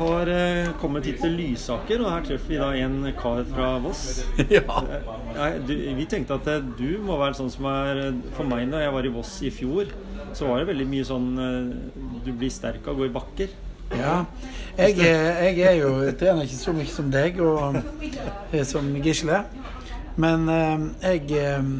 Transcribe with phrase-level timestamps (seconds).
[0.00, 4.04] har eh, kommet hit til Lysaker, og her treffer vi da en kar fra Voss.
[4.56, 4.80] Ja.
[5.36, 8.00] Nei, du, vi tenkte at eh, du må være sånn som er
[8.36, 9.92] For meg når jeg var i Voss i fjor,
[10.36, 11.74] så var det veldig mye sånn eh,
[12.26, 13.52] Du blir sterk av å gå i bakker.
[13.96, 14.20] ja.
[14.78, 17.80] Jeg, jeg er jo jeg trener ikke så mye som deg og
[18.54, 19.42] eh, som Gisle.
[20.20, 21.70] Men eh, jeg eh,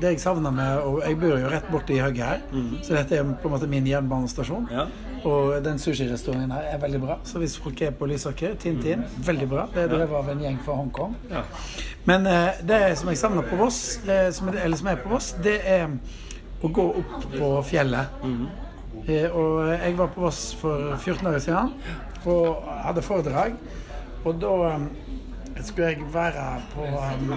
[0.00, 2.40] Det jeg savner med Og jeg bor jo rett borti hugget her,
[2.84, 4.68] så dette er på en måte min jernbanestasjon.
[4.72, 4.86] Ja.
[5.24, 7.16] Og den sushirestauranten her er veldig bra.
[7.24, 9.64] Så hvis folk er på Lysaker, Tintin, veldig bra.
[9.74, 11.16] Det er drevet av en gjeng fra Hongkong.
[11.30, 11.42] Ja.
[12.06, 15.08] Men eh, det som jeg savner på Voss, eh, som, er- eller som er på
[15.14, 15.88] Voss, det er
[16.62, 18.06] å gå opp på fjellet.
[19.06, 21.72] Eh, og jeg var på Voss for 14 år siden
[22.26, 23.52] og hadde foredrag.
[24.26, 24.54] Og da
[25.56, 27.32] eh, skulle jeg være på um,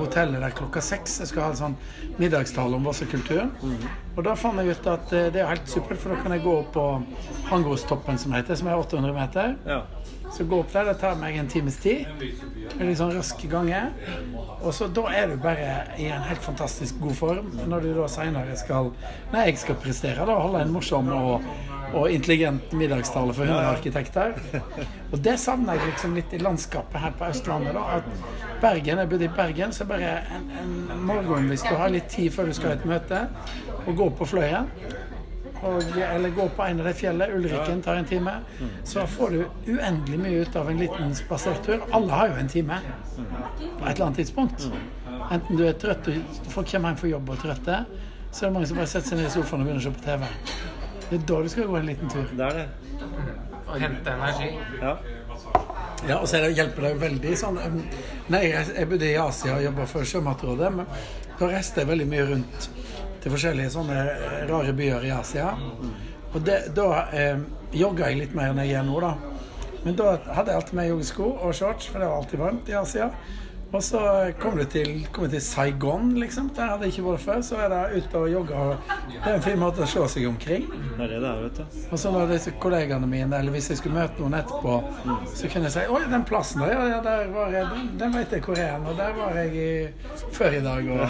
[0.00, 1.20] hotellet der klokka seks.
[1.20, 1.76] Jeg skulle ha en sånn
[2.18, 3.46] middagstale om Vossekultur.
[4.16, 6.44] Og da fant jeg ut at uh, det er helt supert, for da kan jeg
[6.46, 6.86] gå opp på
[7.50, 9.58] Hangostoppen, som heter, som er 800 meter.
[9.68, 9.84] ja.
[10.30, 12.06] Så gå opp der, det tar meg en times tid.
[12.76, 13.90] En litt sånn rask ganger.
[14.60, 18.06] Og så da er du bare i en helt fantastisk god form når du da
[18.10, 18.92] seinere skal
[19.32, 21.48] Når jeg skal prestere, da holde en morsom og,
[21.94, 24.32] og intelligent middagstale for 100 arkitekter.
[25.12, 27.74] Og det savner jeg liksom litt i landskapet her på Østlandet.
[27.74, 31.88] da, at Bergen, Jeg bodde i Bergen, så bare en, en morgen hvis du har
[31.90, 33.26] litt tid før du skal i et møte,
[33.86, 34.68] og gå på Fløyen
[35.62, 35.82] og,
[36.14, 37.36] eller gå på en av de fjellene.
[37.36, 38.32] Ulrikken tar en time.
[38.84, 39.40] Så får du
[39.74, 41.84] uendelig mye ut av en liten spasertur.
[41.92, 42.80] Alle har jo en time
[43.58, 44.70] på et eller annet tidspunkt.
[45.30, 47.80] Enten du er trøtt og folk kommer hjem fra jobb og trøtte,
[48.30, 49.94] så er det mange som bare setter seg ned i sofaen og begynner å se
[49.94, 50.79] på TV.
[51.10, 52.26] Det er da du skal gå en liten tur.
[52.38, 52.68] Det er det.
[53.80, 54.50] Hente energi.
[54.80, 54.98] Ja.
[56.08, 57.58] Ja, og så er det, hjelper det veldig sånn
[58.32, 60.86] Nei, jeg, jeg bodde i Asia og jobba for Sjømatrådet, men
[61.36, 62.68] da reiste jeg veldig mye rundt
[63.20, 65.50] til forskjellige sånne eh, rare byer i Asia.
[66.30, 66.86] Og det, da
[67.16, 67.42] eh,
[67.76, 69.12] jogga jeg litt mer enn jeg gjør nå, da.
[69.84, 72.76] Men da hadde jeg alltid med joggesko og shorts, for det var alltid varmt i
[72.80, 73.10] Asia.
[73.70, 74.00] Og så
[74.42, 76.48] kom du til, kom til Saigon, liksom.
[76.56, 77.42] Der hadde jeg ikke vært før.
[77.46, 78.62] Så er det ute og jogge.
[79.12, 80.64] Det er en fin måte å se seg omkring.
[80.70, 81.76] Det er det det er, vet du.
[81.86, 84.74] Og så når disse kollegaene mine, eller hvis jeg skulle møte noen etterpå,
[85.36, 88.34] så kunne jeg si Oi, den plassen der, ja, der var jeg, den, den vet
[88.34, 89.70] jeg hvor er og der var jeg i,
[90.34, 90.90] før i dag.
[90.96, 91.04] Og,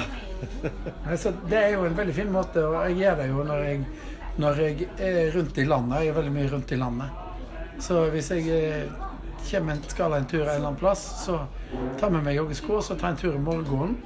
[0.67, 1.17] ja.
[1.23, 3.81] så det er jo en veldig fin måte, og jeg gjør det jo når jeg,
[4.45, 6.05] når jeg er rundt i landet.
[6.05, 7.25] Jeg er veldig mye rundt i landet.
[7.81, 9.09] Så hvis jeg eh,
[9.49, 11.41] kommer en, skal en tur en eller annen plass, så
[12.01, 13.97] tar med meg joggesko, og så tar en tur i morgenen.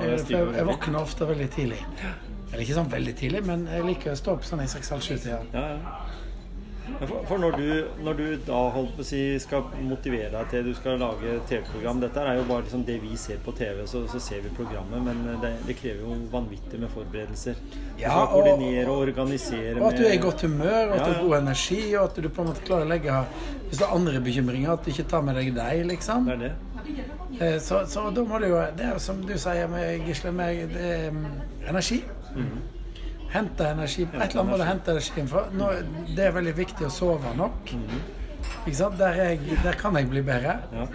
[0.00, 1.80] Eh, For jeg, jeg våkner ofte veldig tidlig.
[2.52, 5.40] Eller ikke sånn veldig tidlig, men jeg liker å stå opp sånn i seks-halv-sju-tida.
[5.54, 5.96] Ja, ja.
[7.00, 10.74] For, når, du, når du da holdt på å si, skal motivere deg til du
[10.78, 14.20] skal lage TV-program Dette er jo bare liksom det vi ser på TV, så, så
[14.22, 17.58] ser vi programmet, men det, det krever jo vanvittig med forberedelser.
[17.64, 21.10] Du skal koordinere og organisere Og at du er i godt humør, og at du
[21.12, 23.18] har god energi, og at du på en måte klarer å legge
[23.68, 26.30] Hvis du har andre bekymringer, at du ikke tar med deg deg, liksom.
[26.30, 26.54] Det er det.
[27.40, 30.74] Eh, Så, så da må du jo Det er som du sier med Gisle, med
[30.74, 31.26] det er, mm,
[31.72, 32.02] energi.
[33.34, 34.04] Hente energi.
[34.06, 35.46] Et eller annet må du hente energien fra.
[35.54, 35.70] Nå,
[36.14, 37.72] det er veldig viktig å sove nok.
[38.64, 38.98] Ikke sant?
[39.00, 40.58] Der, er jeg, der kan jeg bli bedre.
[40.72, 40.86] Ja.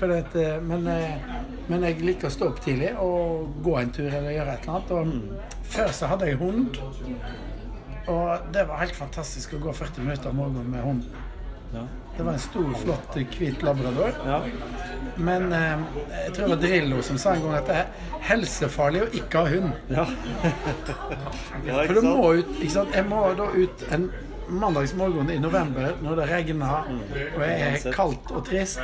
[0.00, 1.32] At, eh, men, eh,
[1.68, 4.76] men jeg liker å stå opp tidlig og gå en tur eller gjøre et eller
[4.78, 4.92] annet.
[4.96, 6.78] Og Før så hadde jeg hund.
[8.08, 11.26] Og det var helt fantastisk å gå 40 minutter om morgenen med hunden.
[11.74, 11.84] Ja.
[12.20, 14.10] Det var en stor, flott, hvit labrador.
[14.26, 14.42] ja.
[15.16, 15.78] Men eh,
[16.24, 19.40] jeg tror det var Drillo som sa en gang at det er helsefarlig å ikke
[19.40, 19.70] ha hund.
[19.88, 20.04] ja.
[21.64, 22.92] ja For du må ut, ikke sant?
[22.92, 24.04] Jeg må da ut en
[24.50, 26.92] mandagsmorgen i november når det regner
[27.36, 28.80] og er kaldt og trist.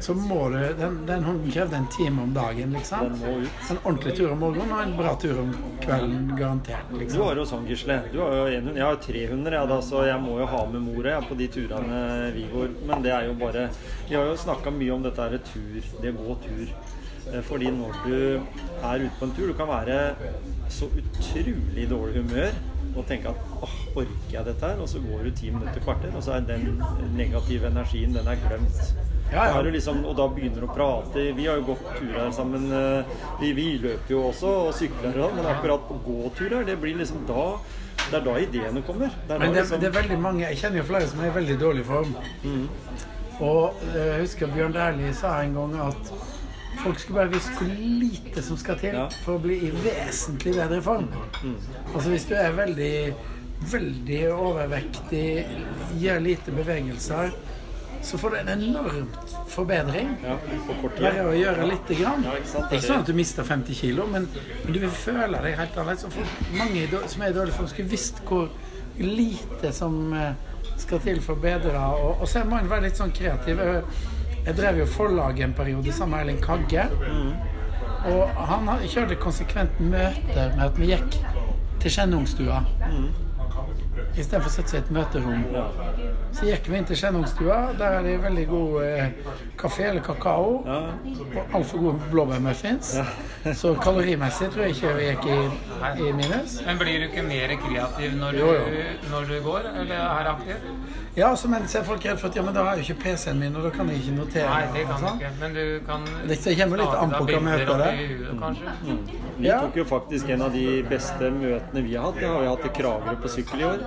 [0.00, 3.14] Så må du Den, den hunden krevde en time om dagen, liksom.
[3.70, 5.50] En ordentlig tur om morgenen og en bra tur om
[5.82, 6.92] kvelden, garantert.
[6.92, 7.24] Du liksom.
[7.26, 7.98] har jo sånn, Gisle.
[8.12, 8.78] Du har jo en hund.
[8.78, 11.50] Jeg har tre hunder, jeg, da, så jeg må jo ha med mora på de
[11.52, 12.00] turene
[12.36, 12.72] vi går.
[12.88, 13.68] Men det er jo bare
[14.08, 16.74] Vi har jo snakka mye om dette her tur, det å gå tur.
[17.30, 18.16] Eh, Fordi når du
[18.82, 20.00] er ute på en tur, du kan være
[20.70, 22.52] så utrolig dårlig humør
[22.96, 24.80] og tenke at åh, orker jeg dette her?
[24.82, 26.82] Og så går du ti minutter, kvarter, og så er den
[27.16, 28.80] negative energien, den er glemt.
[29.30, 29.60] Ja, ja.
[29.62, 31.28] Liksom, og da begynner du å prate.
[31.36, 32.64] Vi har jo gått turer sammen.
[32.74, 33.04] eh,
[33.40, 37.22] Vi, vi løper jo også og sykler, sånn, men akkurat på gåturer, det blir liksom
[37.28, 37.44] da
[38.10, 39.12] Det er da ideene kommer.
[39.28, 41.34] Det Men det, liksom, det er veldig mange Jeg kjenner jo flere som er i
[41.36, 42.14] veldig dårlig form.
[43.40, 46.10] Og eh, jeg husker Bjørn Dæhlie sa en gang at
[46.84, 47.68] folk skulle bare visst hvor
[48.00, 51.10] lite som skal til for å bli i vesentlig bedre form.
[51.94, 52.94] Altså hvis du er veldig
[53.70, 55.24] veldig overvektig,
[56.00, 57.34] gjør lite bevegelser,
[58.02, 60.14] så får du en enormt forbedring.
[60.24, 60.38] ja.
[60.96, 62.24] Bare å gjøre lite grann.
[62.24, 62.52] Ja, ikke?
[62.54, 64.28] Det er ikke sånn at du mister 50 kilo, men,
[64.64, 66.30] men du vil føle deg helt annerledes.
[66.56, 68.48] Mange som er i dårlig form, skulle visst hvor
[69.00, 70.32] lite som eh,
[70.80, 71.76] skal til for å bedre.
[72.00, 73.60] Og, og så må en være litt sånn kreativ.
[74.46, 76.82] Jeg- drev jo forlaget en periode sammen med Erling Kagge.
[78.04, 81.18] Og han kjørte konsekvent møter med at vi gikk
[81.80, 82.62] til Skjennungstua.
[84.14, 85.40] Istedenfor å sette seg i et møterom.
[86.34, 87.56] Så gikk vi inn til Skjennungstua.
[87.78, 90.52] Der er det veldig god eh, kaffe eller kakao.
[90.66, 90.78] Ja.
[91.40, 92.92] Og altfor gode blåbærmuffins.
[93.58, 95.38] Så kalorimessig tror jeg ikke vi gikk i,
[96.06, 96.58] i minus.
[96.66, 100.30] Men blir du ikke mer kreativ når du, Jo, Du, når du går, eller er
[100.34, 100.70] aktiv?
[101.16, 102.94] Ja, så men så er folk redd for at ja, men da har jeg jo
[102.94, 104.46] ikke PC-en min, og da kan jeg ikke notere.
[104.46, 105.32] Nei, det kan du ikke.
[105.40, 108.34] Men du kan Det kommer litt an på hva møtet det er.
[108.44, 108.76] kanskje.
[109.40, 109.60] Vi Ja.
[109.60, 112.18] tok jo faktisk en av de beste møtene vi har hatt.
[112.20, 113.78] Det har vi hatt i Kragerø på sykkel i år.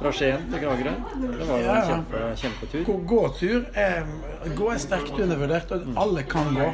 [0.00, 0.92] Fra Skien til Kragerø.
[1.38, 1.74] Det var jo Ja.
[1.74, 2.84] en kjempe, kjempetur.
[2.84, 4.04] Gå- Gåtur er,
[4.56, 6.68] gå er sterkt undervurdert, og alle kan gå.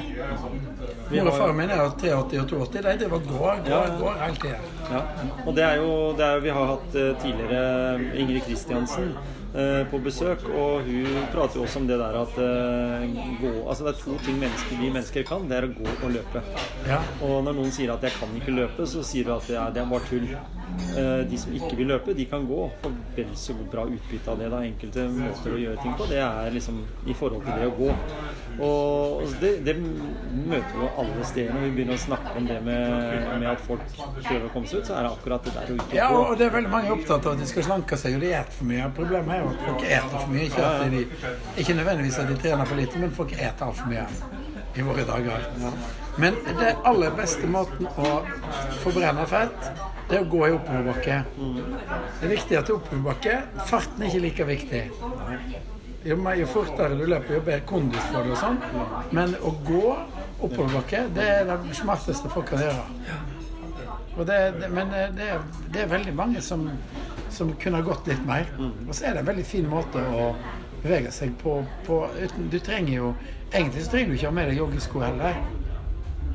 [1.11, 2.83] Mor og far min er 83 og 82.
[2.83, 3.99] De driver og går, går, Ja, ja.
[3.99, 4.59] går hele tida.
[4.91, 5.01] Ja,
[5.47, 9.15] og det er jo det er, Vi har hatt eh, tidligere Ingrid Kristiansen
[9.91, 13.95] på besøk, og hun prater jo også om det der at eh, gå, altså det
[13.95, 15.49] er to ting mennesker, vi mennesker kan.
[15.51, 16.43] Det er å gå og løpe.
[16.87, 17.01] Ja.
[17.27, 19.71] Og når noen sier at 'jeg kan ikke løpe', så sier du at det er,
[19.75, 20.29] det er bare tull.
[20.97, 24.39] Eh, De som ikke vil løpe, de kan gå og vel så bra utbytte av
[24.39, 24.51] det.
[24.51, 27.75] da Enkelte måter å gjøre ting på, det er liksom i forhold til det å
[27.77, 27.91] gå.
[28.61, 32.63] Og det, det møter vi jo alle steder når vi begynner å snakke om det
[32.63, 33.83] med, med at folk
[34.23, 36.39] prøver å komme seg ut, så er det akkurat det der å ut Ja, og
[36.39, 38.71] det er veldig mange opptatt av at de skal slanke seg, og de spiser for
[38.71, 38.91] mye.
[38.95, 40.47] Problemet er at folk eter for mye.
[40.49, 41.07] Ikke, de,
[41.63, 44.07] ikke nødvendigvis at de trener for lite, men folk eter altfor mye
[44.77, 45.49] i våre dager.
[46.21, 48.21] Men det aller beste måten å
[48.85, 49.71] forbrenne fett,
[50.11, 51.19] det er å gå i oppoverbakke.
[52.21, 53.37] Det er viktig at er oppoverbakke.
[53.71, 54.85] Farten er ikke like viktig.
[56.05, 58.59] Jo, jo fortere du løper, jo bedre kondis får du og sånn.
[59.15, 59.85] Men å gå
[60.41, 63.19] oppoverbakke, det er det smarteste folk kan gjøre.
[64.21, 65.29] Det, det, men eh, det,
[65.73, 66.67] det er veldig mange som,
[67.31, 68.47] som kunne ha gått litt mer.
[68.61, 70.35] Og så er det en veldig fin måte å
[70.83, 71.65] bevege seg på.
[71.87, 73.15] på uten, du trenger jo
[73.53, 75.35] Egentlig så trenger du ikke ha med deg joggesko heller.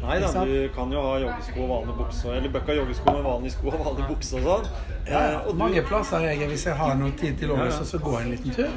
[0.01, 3.51] Nei da, du kan jo ha joggesko og vanlig bukse, eller bøkka joggesko med vanlig
[3.53, 4.65] sko og vanlig bukse og sånn.
[5.07, 7.73] Ja, Eh, og du- Mange plasser er jeg, hvis jeg har noe tid til overs,
[7.73, 7.79] ja.
[7.79, 8.69] så så går jeg en liten tur.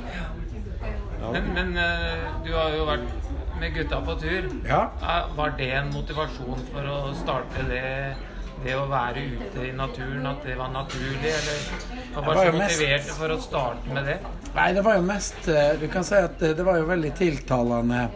[1.20, 1.30] Ja.
[1.32, 3.00] Men, men eh, du har jo vært
[3.60, 4.48] med gutta på tur.
[4.68, 4.80] Ja.
[5.02, 8.14] Er- Var det en motivasjon for å starte det,
[8.64, 11.58] det å være ute i naturen, at det var naturlig, eller
[12.14, 14.18] var Jeg var så motivert mest- for å starte med det?
[14.54, 18.08] Nei, det var jo mest eh, Du kan si at det var jo veldig tiltalende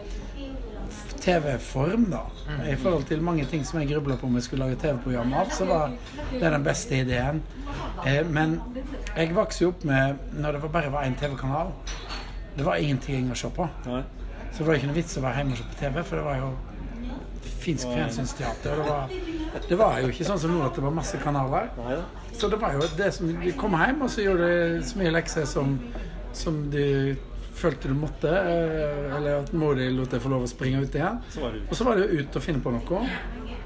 [1.23, 2.23] TV-form, da.
[2.67, 5.51] I forhold til mange ting som jeg grubla på om jeg skulle lage TV-program av,
[5.55, 5.93] så var
[6.33, 7.41] det den beste ideen.
[8.05, 8.57] Eh, Men
[9.15, 11.71] jeg vokste jo opp med når det bare var én TV-kanal.
[12.57, 13.69] Det var ingenting å se på.
[13.85, 16.25] Så det var ikke noe vits å være hjemme og se på TV, for det
[16.25, 16.49] var jo
[17.63, 18.79] finsk fjernsynsteater.
[18.79, 19.13] Det var,
[19.69, 21.69] det var jo ikke sånn som nå at det var masse kanaler.
[22.33, 25.13] Så det var jo det som Du kom hjem, og så gjorde du så mye
[25.13, 25.77] lekser som,
[26.33, 27.15] som du
[27.53, 30.95] følte du måtte, eh, eller at mor di lot deg få lov å springe ut
[30.97, 31.19] igjen.
[31.69, 33.03] Og så var det jo ut og finne på noe.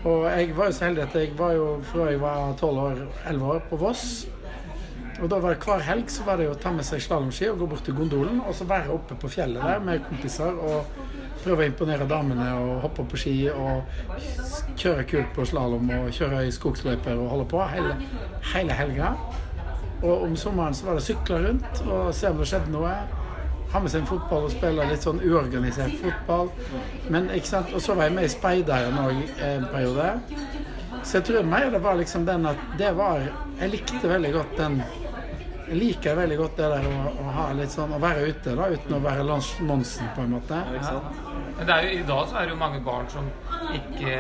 [0.08, 3.00] Og jeg var jo så heldig at jeg var jo fra jeg var 12 år,
[3.32, 4.04] 11 år, på Voss.
[5.18, 7.48] Og da var det hver helg så var det jo å ta med seg slalåmski
[7.50, 10.86] og gå bort til gondolen, og så være oppe på fjellet der med kompiser og
[11.44, 13.86] prøve å imponere damene og hoppe på ski og
[14.78, 17.96] kjøre kult på slalåm og kjøre i skogsløyper og holde på hele,
[18.54, 19.14] hele helga.
[20.04, 22.94] Og om sommeren så var det sykle rundt og se om det skjedde noe.
[23.72, 26.52] Ha med seg en fotball og spille litt sånn uorganisert fotball.
[27.12, 27.74] Men, ikke sant?
[27.76, 30.14] Og så var jeg med i Speideren òg en periode.
[31.04, 33.22] Så jeg tror mer det var liksom den at det var
[33.60, 34.80] Jeg likte veldig godt den
[35.68, 39.02] Jeg liker veldig godt det der å, å sånn Å være ute da, uten å
[39.04, 40.62] være Lars Monsen, på en måte.
[40.84, 41.27] Sant?
[41.58, 43.30] Men det er jo, i dag så er det jo mange barn som
[43.74, 44.12] ikke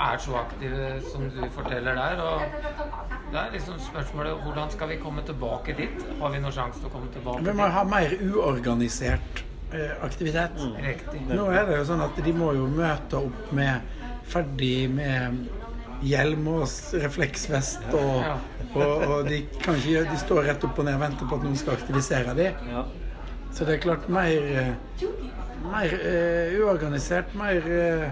[0.00, 2.22] er så aktive som du forteller der.
[2.24, 2.40] Og
[3.32, 6.04] det er liksom spørsmålet hvordan skal vi komme tilbake dit?
[6.20, 9.42] Har vi noen sjanse til å komme tilbake Vi må ha mer uorganisert
[9.74, 10.56] eh, aktivitet.
[10.80, 11.24] Riktig.
[11.30, 13.98] Nå er det jo sånn at de må jo møte opp med
[14.30, 15.44] ferdig med
[16.06, 16.64] hjelm og
[17.02, 18.36] refleksvest, og, Ja.
[18.72, 19.42] og, og de
[19.84, 22.54] gjøre- De står rett opp og ned og venter på at noen skal aktivisere dem.
[22.72, 22.84] Ja.
[23.52, 24.72] Så det er klart mer, eh,
[25.66, 28.08] mer eh, uorganisert, mer eh,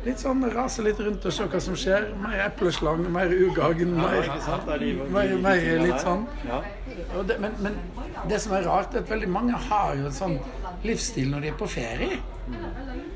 [0.00, 2.06] Litt sånn rase litt rundt og se hva som skjer.
[2.22, 3.90] Mer epleslang, mer ugagn.
[3.98, 6.22] Mer, er mer, mer litt sånn.
[7.28, 7.76] Det, men, men
[8.30, 10.38] det som er rart, er at veldig mange har jo en sånn
[10.88, 12.16] livsstil når de er på ferie.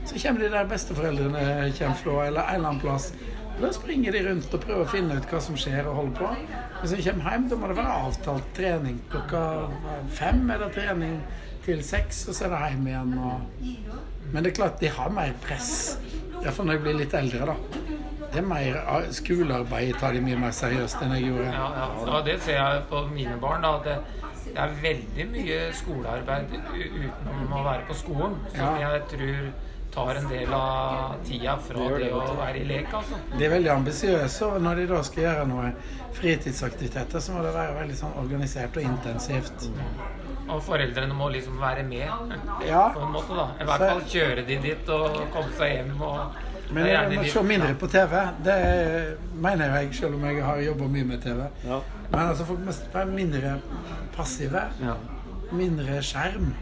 [0.05, 1.47] Så kommer de der besteforeldrene
[1.79, 3.09] kommer fra, eller en eller annen plass.
[3.63, 6.31] Da springer de rundt og prøver å finne ut hva som skjer og holder på.
[6.83, 9.01] Hvis de kommer hjem, da må det være avtalt trening.
[9.09, 9.43] Klokka
[10.21, 11.17] fem er det trening
[11.65, 13.15] til seks, og så er det hjem igjen.
[13.19, 13.41] Og...
[14.33, 15.71] Men det er klart de har mer press.
[16.43, 17.57] Iallfall når jeg blir litt eldre, da.
[18.35, 21.51] Det er mer ah, skolearbeid tar de mye mer seriøst enn jeg gjorde.
[21.55, 21.85] Ja, ja.
[22.09, 23.63] Og det ser jeg på mine barn.
[23.63, 28.35] da, at det, det er veldig mye skolearbeid utenom å være på skolen.
[28.57, 28.91] Som Ja.
[28.91, 29.39] jeg tror
[29.95, 32.89] tar en del av tida fra Det det, det, å være i lek.
[32.99, 33.21] altså.
[33.39, 35.69] De er veldig ambisiøse, og når de da skal gjøre noe
[36.19, 39.69] fritidsaktiviteter, så må det være veldig sånn organisert og intensivt.
[40.49, 42.05] Og foreldrene må liksom være med
[42.69, 43.37] Ja, på en måte.
[43.37, 43.47] da.
[43.61, 45.95] I hvert fall kjøre de dit og komme seg hjem.
[46.03, 46.43] og
[46.75, 48.15] men jeg må se mindre på TV.
[48.45, 51.45] Det mener jeg, selv om jeg har jobba mye med TV.
[51.65, 51.79] Ja.
[52.11, 53.53] Men altså, folk må være mindre
[54.17, 54.63] passive.
[54.81, 54.95] Ja.
[55.53, 56.55] Mindre skjerm.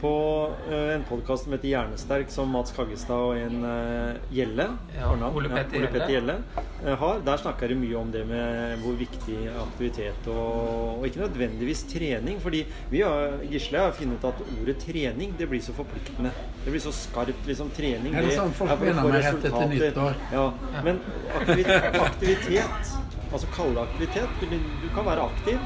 [0.00, 5.08] På eh, en podkast som heter Hjernesterk, som Mats Kaggestad og en eh, Gjelle Ja,
[5.34, 6.06] Ole Petter ja, Gjelle.
[6.12, 6.36] Gjelle
[6.84, 11.24] eh, har, der snakker de mye om det med hvor viktig aktivitet og, og ikke
[11.24, 12.38] nødvendigvis trening.
[12.44, 12.62] fordi
[12.92, 16.30] vi har, Gisle har funnet ut at ordet trening det blir så forpliktende.
[16.62, 17.42] Det blir så skarpt.
[17.50, 19.74] liksom Trening Er det sånn folk er for å begynner få med rett etter resultater.
[19.74, 20.22] nyttår?
[20.30, 20.46] Ja,
[20.86, 21.02] men
[21.42, 22.96] aktivitet, aktivitet
[23.28, 24.38] Altså kalle det aktivitet.
[24.40, 25.58] Du, du kan være aktiv.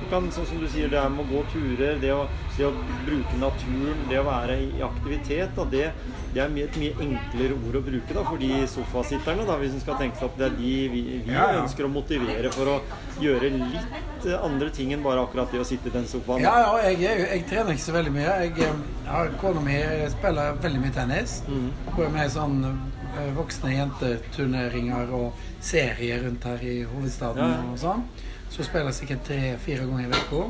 [0.00, 2.22] Du kan, sånn som du sier, det er med å gå turer, det å,
[2.56, 2.70] det å
[3.04, 5.90] bruke naturen, det å være i aktivitet, da, det,
[6.32, 9.84] det er et mye enklere ord å bruke da, for de sofasitterne, da, hvis en
[9.84, 11.60] skal tenke seg at det er de vi, vi Ja, ja.
[11.64, 12.78] ønsker å motivere for å
[13.20, 16.46] gjøre litt eh, andre ting enn bare akkurat det å sitte i den sofaen.
[16.46, 18.38] Ja, ja, jeg, jeg, jeg trener ikke så veldig mye.
[18.46, 18.80] Jeg eh,
[19.10, 19.76] har Kona mi
[20.14, 21.40] spiller veldig mye tennis.
[21.50, 21.68] Mm.
[21.92, 28.04] er med i sånn eh, voksne jenteturneringer og serier rundt her i hovedstaden og sånn.
[28.50, 30.40] Så spiller jeg sikkert tre-fire ganger i uka.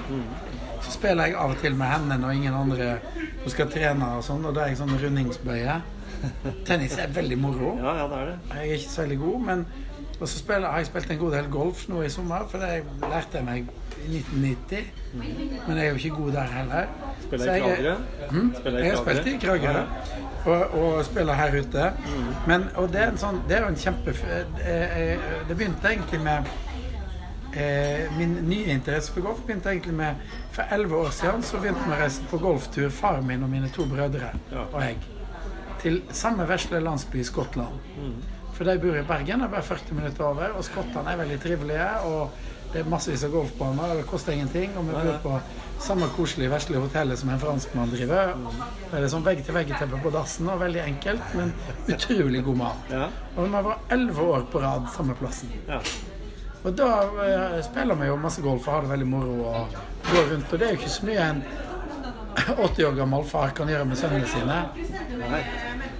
[0.83, 2.95] Så spiller jeg av og til med henne når ingen andre
[3.43, 5.77] som skal trene og sånn, og da er jeg sånn rundingsbøye.
[6.69, 7.75] Tennis er veldig moro.
[7.81, 8.39] Ja, ja, det er det.
[8.57, 9.67] Jeg er ikke så veldig god, men
[10.21, 12.83] og så spiller, har jeg spilt en god del golf nå i sommer, for det
[13.09, 13.71] lærte jeg meg
[14.05, 14.91] i 1990.
[15.15, 16.91] Men jeg er jo ikke god der heller.
[17.23, 17.95] Spiller jeg i jeg er- Kragerø?
[18.35, 19.85] Mm, Spiller jeg har spilt i Kragerø.
[20.45, 21.87] Og, og spiller her ute.
[22.47, 24.15] Men, og det er, en sånn, det er jo en kjempe...
[24.61, 26.53] eh, eh, Det begynte egentlig med
[27.57, 30.21] eh, Min nye interesse for golf begynte egentlig med
[30.53, 33.71] For elleve år siden så begynte vi å reise på golftur, faren min og mine
[33.75, 34.33] to brødre
[34.73, 34.99] og jeg,
[35.81, 37.79] til samme vesle landsby i Skottland.
[38.53, 41.39] For de bor i Bergen, det er bare 40 minutter over, og skottene er veldig
[41.41, 41.87] trivelige.
[42.05, 42.31] og
[42.73, 44.77] det er massevis av golfbaner, og det koster ingenting.
[44.79, 45.39] Og vi bor på
[45.83, 48.35] samme koselige, vesle hotellet som en franskmann driver.
[48.93, 51.51] Det er sånn vegg-til-vegg-teppe på dassen, og veldig enkelt, men
[51.91, 52.95] utrolig god mat.
[52.95, 55.51] Ja, Og vi var elleve år på rad samme plassen.
[56.65, 56.89] Og da
[57.25, 59.77] eh, spiller vi jo masse golf og har det veldig moro og
[60.11, 60.53] går rundt.
[60.53, 61.43] Og det er jo ikke så mye en
[62.41, 64.59] 80 år gammel far kan gjøre med sønnene sine.
[65.21, 65.43] Nei.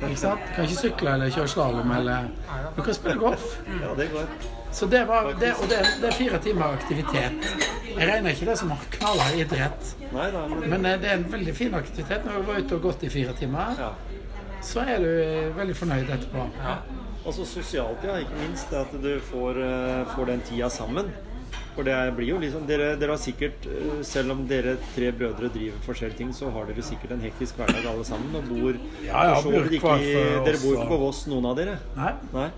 [0.01, 0.45] Ikke sant?
[0.55, 2.29] Kan ikke sykle eller kjøre slalåm eller
[2.77, 3.47] Du kan spille golf.
[3.83, 4.29] ja, det går.
[4.73, 7.49] Så det var det, Og det, det er fire timer aktivitet.
[7.91, 12.25] Jeg regner ikke det som knallhard idrett, men eh, det er en veldig fin aktivitet.
[12.25, 13.81] Når du var ute og gått i fire timer,
[14.63, 16.47] så er du eh, veldig fornøyd etterpå.
[17.25, 18.17] Altså sosialt, ja.
[18.23, 21.11] Ikke minst at du får, eh, får den tida sammen.
[21.75, 25.51] For det blir jo liksom dere, dere har sikkert, eh, selv om dere tre brødre
[25.53, 28.35] driver forskjellige ting, så har dere sikkert en hektisk hverdag alle sammen.
[28.37, 28.75] Og bor
[29.05, 30.13] Ja, ja, så ikke i,
[30.45, 31.79] Dere bor ikke på Voss, noen av dere?
[31.97, 32.13] Nei.
[32.33, 32.49] Nei?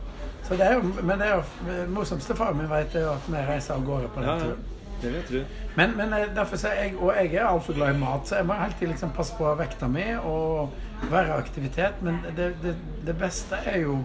[0.43, 3.43] Så det er jo, men det er jo morsomste faren min vet, jo at vi
[3.47, 4.65] reiser av gårde på den Ja, turen.
[5.03, 5.43] Det vil jeg tro.
[5.77, 8.37] Men, men eh, derfor så er jeg, og jeg er altfor glad i mat, så
[8.39, 10.71] jeg må alltid liksom passe på vekta mi og
[11.11, 12.03] være aktivitet.
[12.03, 12.77] Men det, det,
[13.07, 13.99] det beste er jo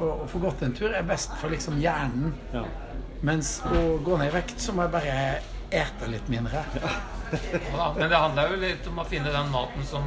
[0.00, 2.34] å, å få gått en tur er best for liksom hjernen.
[2.54, 2.64] Ja.
[3.24, 5.18] Mens å gå ned i vekt, så må jeg bare
[5.74, 6.60] ete litt mindre.
[6.74, 10.04] Ja, men det handler jo litt om å finne den maten som,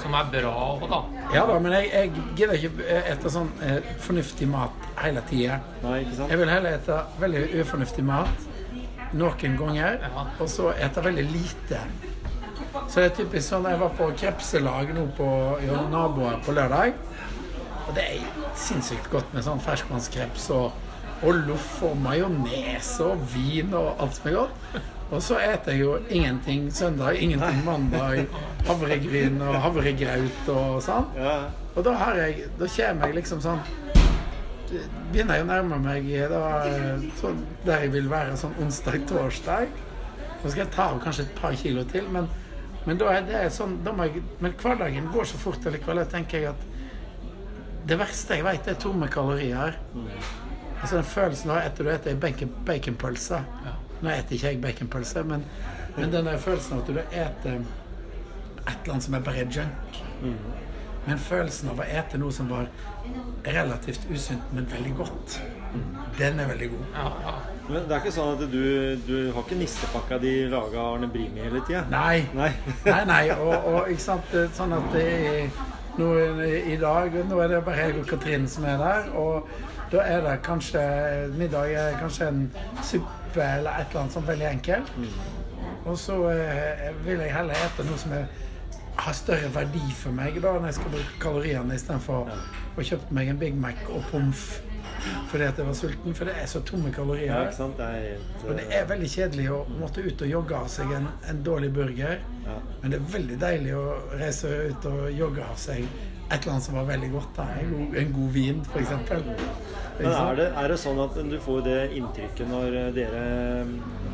[0.00, 1.02] som er bra òg, da.
[1.34, 5.60] Ja da, men jeg, jeg gidder ikke ete sånn eh, fornuftig mat hele tida.
[5.84, 6.32] Nei, ikke sant?
[6.32, 8.50] Jeg vil heller ete veldig ufornuftig mat
[9.14, 10.26] noen ganger, Ja.
[10.42, 11.78] og så ete veldig lite.
[12.90, 15.26] Så det er typisk sånn Jeg var på krepselag nå på
[15.62, 16.96] ja, naboer på lørdag.
[17.88, 20.72] Og det er sinnssykt godt med sånn ferskvannskreps og,
[21.24, 24.82] og loff og majones og vin og alt som er godt.
[25.12, 28.24] Og så eter jeg jo ingenting søndag, ingenting mandag.
[28.66, 31.10] Havregryn og havregraut og sånn.
[31.74, 33.60] Og da har jeg Da kommer jeg liksom sånn
[35.12, 36.40] Begynner jeg å nærme meg da,
[37.20, 39.68] sånn, der jeg vil være sånn onsdag-torsdag.
[40.42, 42.26] Så skal jeg ta av kanskje et par kilo til, men,
[42.88, 46.00] men da er det sånn da jeg, Men hverdagen går så fort allikevel.
[46.02, 46.64] Da tenker jeg at
[47.88, 49.78] det verste jeg vet, er tomme kalorier.
[50.80, 53.38] Altså den følelsen av etter du spiser bacon, baconpølse
[54.02, 55.44] Nå spiser ikke jeg baconpølse, men,
[55.96, 59.98] men den der følelsen av at du spiser et eller annet som er bare junk.
[61.04, 62.68] Men følelsen av å ete noe som var
[63.44, 65.36] relativt usunt, men veldig godt,
[66.16, 66.86] den er veldig god.
[66.94, 67.34] Ja, ja.
[67.68, 68.64] Men det er ikke sånn at du,
[69.04, 71.84] du har ikke nistepakka di laga Arne Brimi hele tida?
[71.92, 72.24] Nei.
[72.36, 72.50] Nei.
[72.84, 73.22] Nei, nei.
[73.36, 75.62] Og, og ikke sant, sånn at det er
[75.98, 76.08] nå
[76.66, 79.10] i dag Nå er det bare jeg og Katrin som er der.
[79.18, 79.48] Og
[79.92, 80.82] da er det kanskje
[81.38, 82.42] middag er kanskje en
[82.82, 84.92] suppe eller et eller annet sånt veldig enkelt.
[85.84, 88.28] Og så eh, vil jeg heller ete noe som er,
[88.96, 92.30] har større verdi for meg da når jeg skal bruke kaloriene istedenfor
[92.78, 94.46] å kjøpe meg en Big Mac og pommes
[95.30, 96.16] fordi at jeg var sulten.
[96.16, 97.28] For det er så tomme kalorier.
[97.28, 97.78] Ja, ikke sant?
[97.80, 100.96] Det er helt Og det er veldig kjedelig å måtte ut og jogge av seg
[100.96, 102.18] en, en dårlig burger.
[102.46, 102.58] Ja.
[102.82, 103.84] Men det er veldig deilig å
[104.16, 105.86] reise ut og jogge av seg
[106.24, 107.32] et eller annet som var veldig godt.
[107.36, 107.48] Da.
[107.60, 108.94] En, god, en god vin, f.eks.
[109.98, 113.24] Men er det, er det sånn at du får det inntrykket når eh, dere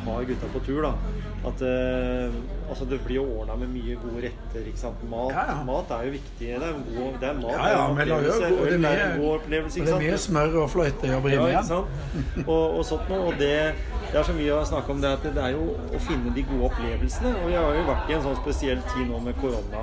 [0.05, 0.91] har gutta på tur, da?
[1.41, 2.35] At eh,
[2.69, 4.65] altså det blir ordna med mye gode retter.
[4.69, 4.99] ikke sant?
[5.09, 5.55] Mat, Ja, ja.
[5.65, 6.49] mat er jo viktig.
[6.51, 7.55] Det er, god, det er mat.
[7.55, 9.81] Ja, ja, men det er jo det er mye- god opplevelse.
[9.81, 11.63] Og det er mye smør og fløyte å jobbe Ja?
[12.45, 13.23] Og, og sånt noe.
[13.31, 13.55] Og det,
[14.11, 15.65] det er så mye å snakke om det at det er jo
[15.97, 17.33] å finne de gode opplevelsene.
[17.41, 19.81] Og vi har jo vært i en sånn spesiell tid nå med korona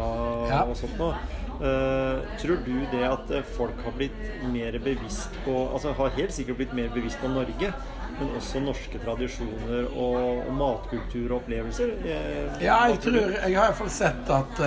[0.62, 1.18] og sånt noe.
[1.58, 4.18] Eh, tror du det at eh, folk har blitt
[4.52, 7.72] mer bevisst på Altså har helt sikkert blitt mer bevisst på Norge,
[8.20, 11.96] men også norske tradisjoner og, og matkultur og opplevelser?
[12.04, 14.62] Eh, Ja, jeg tror Jeg har iallfall sett at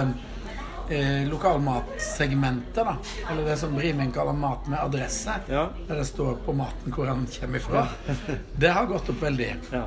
[0.91, 2.97] eh, lokalmatsegmentet, da,
[3.32, 5.69] eller det som Brimen kaller mat med adresse, Ja.
[5.88, 7.88] der det står på maten hvor den kommer ifra,
[8.60, 9.54] det har gått opp veldig.
[9.71, 9.86] Ja.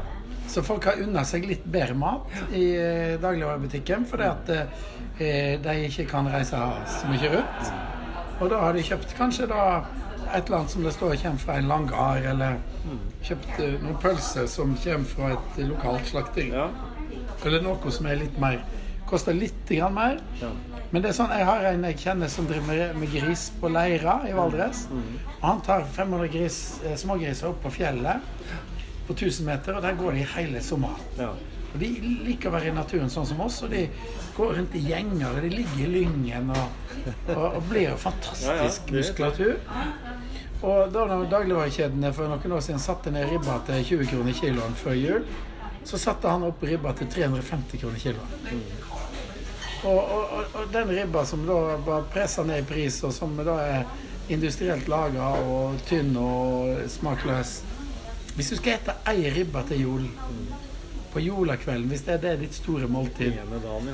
[0.50, 5.74] Så folk har unna seg litt bedre mat i eh, dagligvarebutikken fordi at eh, de
[5.88, 6.61] ikke kan reise
[6.98, 7.72] så mye rundt.
[8.42, 9.64] Og da har de kjøpt kanskje da
[10.35, 12.59] et eller annet som det står kommer fra en langard, eller
[13.24, 16.50] kjøpt eh, noen pølser som kommer fra et lokalt slakteri.
[16.54, 16.68] Ja.
[17.44, 18.62] Eller noe som er litt mer
[19.09, 20.20] koster litt grann mer.
[20.40, 20.50] Ja.
[20.90, 23.70] Men det er sånn, jeg har en jeg kjenner som driver med, med gris på
[23.72, 24.85] Leira i Valdres.
[25.40, 28.30] Og han tar 500 gris, eh, smågriser opp på fjellet
[29.06, 31.10] på 1000 meter, og der går de hele sommeren.
[31.18, 31.32] Ja.
[31.74, 31.88] Og De
[32.28, 33.88] liker å være i naturen sånn som oss, og de
[34.36, 35.26] går rundt i gjenger.
[35.32, 36.92] og De ligger i lyngen og,
[37.34, 39.56] og, og blir fantastisk Ja, ja, muskulatur.
[40.64, 44.78] Og da når dagligvarekjedene for noen år siden satte ned ribba til 20 kroner kiloen
[44.78, 45.26] før jul,
[45.84, 48.38] så satte han opp ribba til 350 kroner kiloen.
[48.48, 48.62] Mm.
[49.84, 53.58] og, og, og den ribba som da var pressa ned i pris, og som da
[53.66, 53.84] er
[54.32, 57.58] industrielt laga og tynn og smakløs
[58.34, 60.06] Hvis du skal ete ei ribbe til jul
[61.12, 63.36] på julakvelden, hvis det er det ditt store måltid,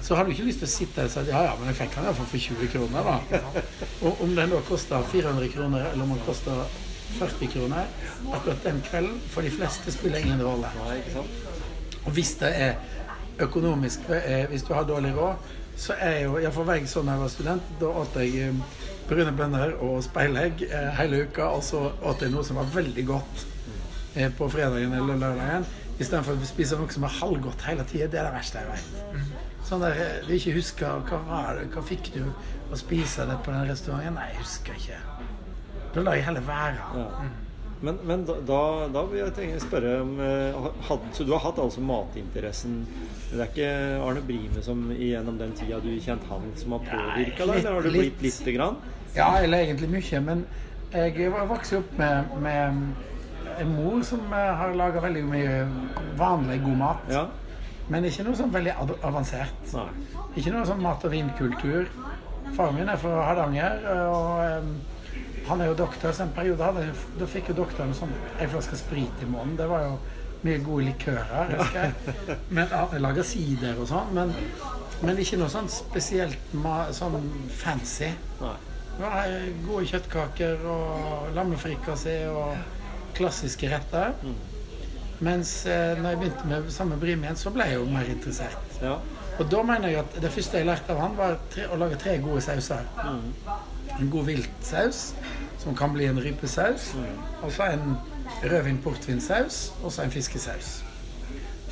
[0.03, 1.77] så har du ikke lyst til å sitte der og si ja, ja, men jeg
[1.83, 3.65] fikk den iallfall for 20 kroner, da.
[4.09, 6.63] Og om den da koster 400 kroner, eller om den koster
[7.19, 7.93] 40 kroner,
[8.31, 10.73] akkurat den kvelden for de fleste spiller ingen rolle.
[12.07, 12.75] Og hvis det er
[13.45, 17.17] økonomisk, eh, hvis du har dårlig råd, så er jo ja, For meg sånn da
[17.17, 17.71] jeg var student.
[17.81, 22.33] Da åt jeg eh, brune bønner og speilegg eh, hele uka, og så åt jeg
[22.33, 23.50] noe som var veldig godt
[24.39, 25.69] på fredagen eller lørdagen.
[26.01, 28.09] Istedenfor å spise noe som er halvgodt hele tida.
[28.09, 29.35] Det er det verste jeg vet.
[29.69, 33.37] Sånn der eh, du ikke husker hva var det, hva fikk du å spise det
[33.45, 34.17] på den restauranten?
[34.17, 34.99] Nei, jeg husker ikke.
[35.95, 36.89] Da lar jeg heller være.
[36.97, 37.29] Ja.
[37.81, 38.41] Men, men da,
[38.93, 42.75] da, vil jeg tenke, spørre om eh, had, Så du har hatt altså matinteressen
[43.31, 43.71] Det er ikke
[44.05, 47.63] Arne Brime som gjennom den tida du kjent han, som har påvirka deg?
[47.63, 48.77] Eller har du blitt lite grann?
[49.15, 50.21] Ja, eller egentlig mye.
[50.27, 50.45] Men
[50.93, 52.83] jeg vokste opp med, med
[53.59, 55.57] en mor som eh, har laga veldig mye
[56.19, 57.11] vanlig god mat.
[57.11, 57.27] Ja?
[57.91, 59.73] Men ikke noe sånn veldig avansert.
[59.75, 59.89] Nei.
[60.39, 61.91] Ikke noe sånn mat og vinkultur.
[62.55, 64.71] Faren min er fra Hardanger, og um,
[65.49, 66.87] han er jo doktor, så en periode hadde,
[67.19, 69.57] da fikk jo doktoren sånn en flaske sprit i måneden.
[69.59, 69.97] Det var jo
[70.47, 72.17] mye gode likører, husker jeg.
[72.57, 74.35] Men ja, jeg lager sider og sånn, men,
[75.05, 76.55] men ikke noe sånn spesielt
[76.97, 77.19] sånn
[77.61, 78.13] fancy.
[78.41, 78.57] Nei.
[78.91, 82.80] Det var eh, gode kjøttkaker og lammefrikassé og
[83.17, 84.15] klassiske retter.
[85.21, 88.79] Mens eh, når jeg begynte med samme Brimi igjen, så ble jeg jo mer interessert.
[88.81, 88.97] Ja.
[89.41, 91.99] Og da mener jeg at det første jeg lærte av han, var tre, å lage
[92.01, 92.89] tre gode sauser.
[94.01, 95.03] En god viltsaus,
[95.61, 96.91] som kan bli en rypesaus.
[97.43, 97.99] Og så en
[98.45, 100.81] rødvin-portvinsaus, og så en fiskesaus.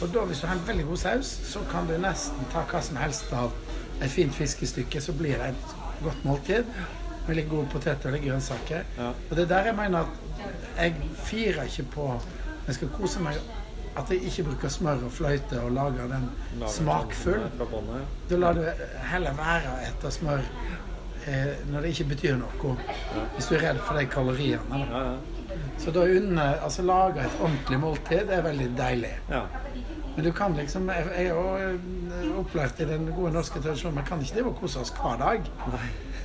[0.01, 2.81] Og da, hvis du har en veldig god saus, så kan du nesten ta hva
[2.85, 3.53] som helst av
[3.99, 6.69] et fint fiskestykke, så blir det et godt måltid.
[7.29, 8.85] Med litt gode poteter og litt grønnsaker.
[8.99, 9.09] Ja.
[9.29, 10.43] Og det er der jeg mener at
[10.79, 10.95] jeg
[11.29, 12.11] firer ikke på
[12.69, 13.37] Jeg skal kose meg
[13.99, 16.27] at jeg ikke bruker smør og fløyte og lager den
[16.61, 17.41] Lager smakfull.
[17.59, 18.03] ja.
[18.31, 18.63] Da lar du
[19.11, 20.45] heller være ete smør
[21.27, 22.77] eh, når det ikke betyr noe.
[23.35, 24.63] Hvis du er redd for de kaloriene.
[24.71, 24.79] Da.
[24.93, 25.65] Ja, ja.
[25.79, 29.15] Så da unne, altså lage et ordentlig måltid er veldig deilig.
[29.31, 29.43] ja.
[30.17, 34.05] Men du kan liksom Jeg er jo eh, opplært i den gode norske tradisjonen, men
[34.05, 35.45] kan ikke drive og kose oss hver dag.
[35.67, 35.79] Jo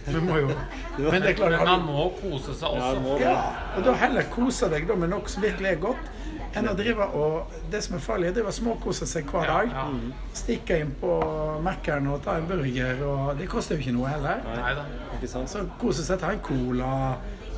[0.08, 3.18] Men det er klart man må kose seg også.
[3.22, 3.38] ja,
[3.78, 6.12] og da heller kose deg da med noe som virkelig er godt,
[6.54, 9.72] enn å drive og Det som er farlig, er å drive småkose seg hver dag.
[9.74, 9.86] ja.
[10.38, 11.16] Stikke inn på
[11.66, 14.44] Mækkern og ta en burger, og det koster jo ikke noe heller.
[14.46, 14.76] Nei?
[15.48, 16.92] Så kose seg, ta en cola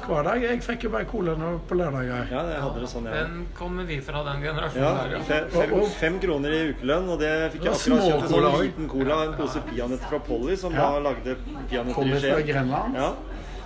[0.07, 0.41] hver dag.
[0.45, 1.35] Jeg fikk jo bare cola
[1.67, 2.27] på lørdager.
[2.31, 3.11] Ja, jeg hadde det sånn, ja.
[3.23, 7.31] Den kommer vi fra den generasjonen Ja, fe- fem, fem kroner i ukelønn, og det
[7.53, 10.91] fikk jeg akkurat kjøpt en sånn liten cola, en pose peanøtter fra Polly, som Ja.
[10.91, 11.35] da lagde
[11.69, 12.41] peanøtter i fra.
[12.51, 12.95] Grenland.
[12.95, 13.13] Ja.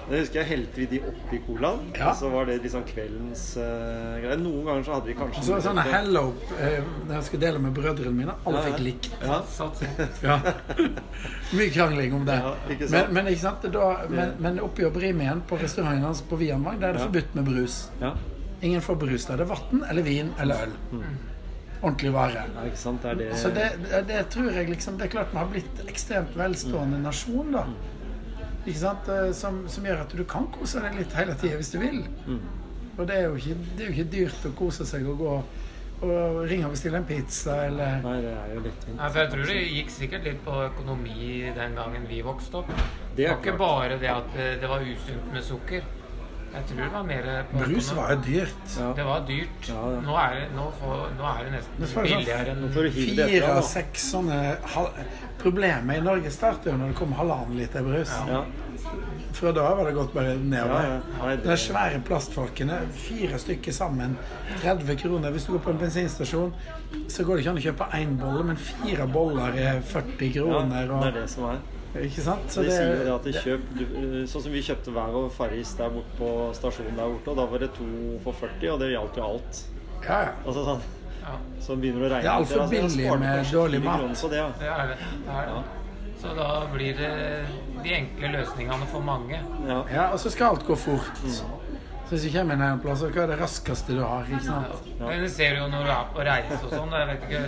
[0.10, 2.14] Det husker jeg helte vi de oppi colaen, Ja.
[2.18, 4.38] så var det liksom kveldens uh, greie.
[4.42, 6.24] Noen ganger så hadde vi kanskje så sånne Hello
[6.58, 8.34] eh, når jeg skulle dele med brødrene mine.
[8.46, 8.72] Alle Ja, ja.
[8.72, 9.10] fikk likt.
[9.22, 9.84] Ja, Satt
[10.26, 10.40] Ja.
[11.60, 12.40] Mye krangling om det.
[12.42, 13.70] Ja, ikke men, men, ikke sant?
[13.74, 17.06] Da, men, men oppi og på restauranten hans på Vianvang, der er det Ja.
[17.08, 17.90] forbudt med brus.
[18.02, 18.14] ja.
[18.62, 19.38] Ingen får brus der.
[19.38, 20.74] Det er vann eller vin eller øl.
[21.82, 22.42] Ordentlig vare.
[22.56, 23.06] ja, ikke sant.
[23.06, 25.80] Er det Så det, det, det tror jeg liksom Det er klart vi har blitt
[25.88, 27.64] ekstremt velstående nasjon, da.
[28.66, 29.08] Ikke sant?
[29.10, 32.04] Eh, Som, som gjør at du kan kose deg litt hele tida hvis du vil.
[33.00, 35.34] Og det er, jo ikke, det er jo ikke dyrt å kose seg og gå
[36.00, 38.96] og ringe og bestille en pizza eller Nei, det er jo litt fint.
[38.96, 42.70] Nei, for jeg tror det gikk sikkert litt på økonomi den gangen vi vokste opp.
[42.72, 45.84] Det Det er var ikke bare det at eh, det var usunt med sukker.
[46.50, 48.72] Jeg tror det var mer på Brus var jo dyrt.
[48.74, 48.88] Ja.
[48.98, 49.68] Det var dyrt.
[49.70, 50.00] Ja, ja.
[50.06, 54.08] Nå, er det, nå, får, nå er det nesten sånn billigere enn Fire av seks
[54.16, 54.40] sånne
[55.40, 58.12] Problemet i Norge starter jo når det kommer halvannen liter brus.
[58.28, 58.42] Ja.
[59.38, 61.38] Fra da var det gått bare nedover.
[61.46, 64.18] De svære plastfolkene, fire stykker sammen,
[64.64, 65.32] 30 kroner.
[65.32, 66.54] Hvis du går på en bensinstasjon,
[67.08, 70.34] så går det ikke an å kjøpe én bolle, men fire boller er 40 ja,
[70.40, 70.96] kroner.
[70.98, 71.62] det er det som er.
[71.98, 72.46] Ikke sant?
[72.54, 75.10] Så de sier jo det at de kjøp, du, eh, Sånn som vi kjøpte hver
[75.16, 77.90] vår Farris der borte på stasjonen der borte, og da var det to
[78.24, 79.62] for 40, og det gjaldt jo alt.
[80.06, 80.34] Ja, ja.
[80.46, 80.86] Altså sånn
[81.20, 82.22] Ja, Så begynner det å regne.
[82.22, 84.00] Det er alt for Altså, billig med dårlig mat.
[84.00, 84.50] kroner det, ja.
[84.60, 85.00] det er det.
[85.26, 85.64] det, er det.
[86.20, 87.12] Så da blir det
[87.84, 89.42] de enkle løsningene for mange.
[89.68, 89.80] Ja.
[89.92, 91.20] ja, og så skal alt gå fort.
[91.24, 94.26] Så hvis du kommer inn en plass, hva er det raskeste du har?
[94.26, 94.88] ikke sant?
[95.00, 97.44] Men du ser jo når du er på reise og sånn, jeg vet ikke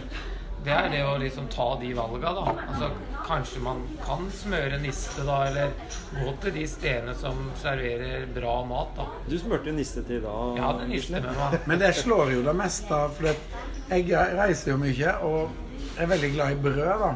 [0.61, 2.51] Det er det å liksom ta de valga, da.
[2.69, 2.91] Altså
[3.25, 5.73] kanskje man kan smøre niste, da, eller
[6.19, 9.07] gå til de stedene som serverer bra mat, da.
[9.25, 10.35] Du smurte jo niste til da.
[10.59, 11.57] Ja, det niste med meg.
[11.71, 16.33] Men det slår jo det meste av For jeg reiser jo mye og er veldig
[16.35, 17.13] glad i brød, da.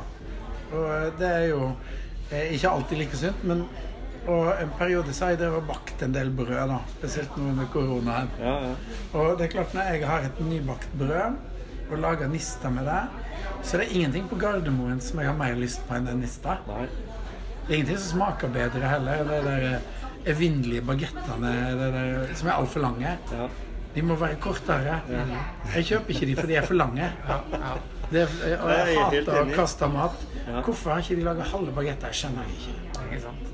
[0.76, 1.68] Og det er jo
[2.32, 3.68] eh, ikke alltid like sunt, men
[4.26, 6.80] og en periode så har jeg drevet og bakt en del brød, da.
[6.96, 8.32] Spesielt nå under koronaen.
[8.42, 8.72] Ja, ja.
[9.14, 13.04] Og det er klart, når jeg har et nybakt brød og lager nister med det,
[13.66, 16.60] så det er ingenting på Gardermoen som jeg har mer lyst på enn den nista.
[16.70, 16.86] Nei.
[17.66, 19.24] Det er ingenting som smaker bedre heller.
[19.26, 19.80] Det der
[20.30, 21.54] evinnelige bagettene
[22.38, 23.16] som er altfor lange.
[23.32, 23.48] Ja.
[23.96, 25.00] De må være kortere.
[25.74, 27.10] Jeg kjøper ikke de fordi de er for lange.
[27.30, 27.76] Ja, ja.
[28.12, 30.26] Det er, og Jeg er hater å kaste mat.
[30.46, 30.62] Ja.
[30.62, 32.12] Hvorfor har ikke de laga halve bagetter?
[32.14, 32.76] Jeg skjønner ikke.
[33.08, 33.45] Ikke sant?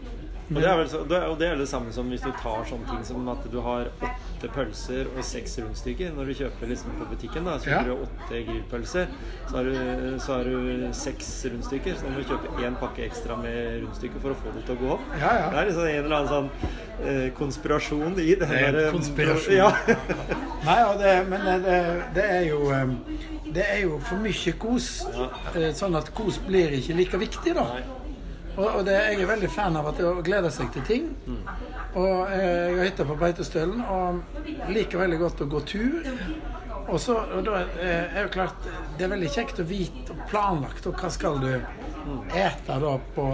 [0.51, 2.65] Og det, er vel så, det, og det er det samme som hvis du tar
[2.67, 6.11] sånne ting som at du har åtte pølser og seks rundstykker.
[6.17, 9.13] Når du kjøper liksom på butikken, da, så kjøper du åtte grillpølser.
[9.47, 11.95] Så har du, så har du seks rundstykker.
[12.01, 14.81] Så må du kjøpe én pakke ekstra med rundstykker for å få det til å
[14.81, 15.07] gå opp.
[15.21, 15.47] Ja, ja.
[15.53, 18.91] Det er liksom en eller annen sånn eh, konspirasjon i det Det er der, eh,
[18.97, 19.55] konspirasjon.
[19.55, 19.71] Ja.
[20.67, 21.79] Nei, det, men det,
[22.19, 22.91] det er jo eh,
[23.55, 24.91] Det er jo for mye kos.
[25.55, 27.65] Eh, Sånn at kos blir ikke like viktig, da.
[27.71, 28.00] Nei.
[28.57, 31.11] Og, og det, jeg er veldig fan av at å glede seg til ting.
[31.95, 36.09] Og eh, jeg har hytte på Beitostølen og liker veldig godt å gå tur.
[36.91, 38.65] Og så og da eh, er jo klart
[38.97, 41.51] Det er veldig kjekt å vite og planlagt og hva skal du
[42.33, 43.25] ete da på,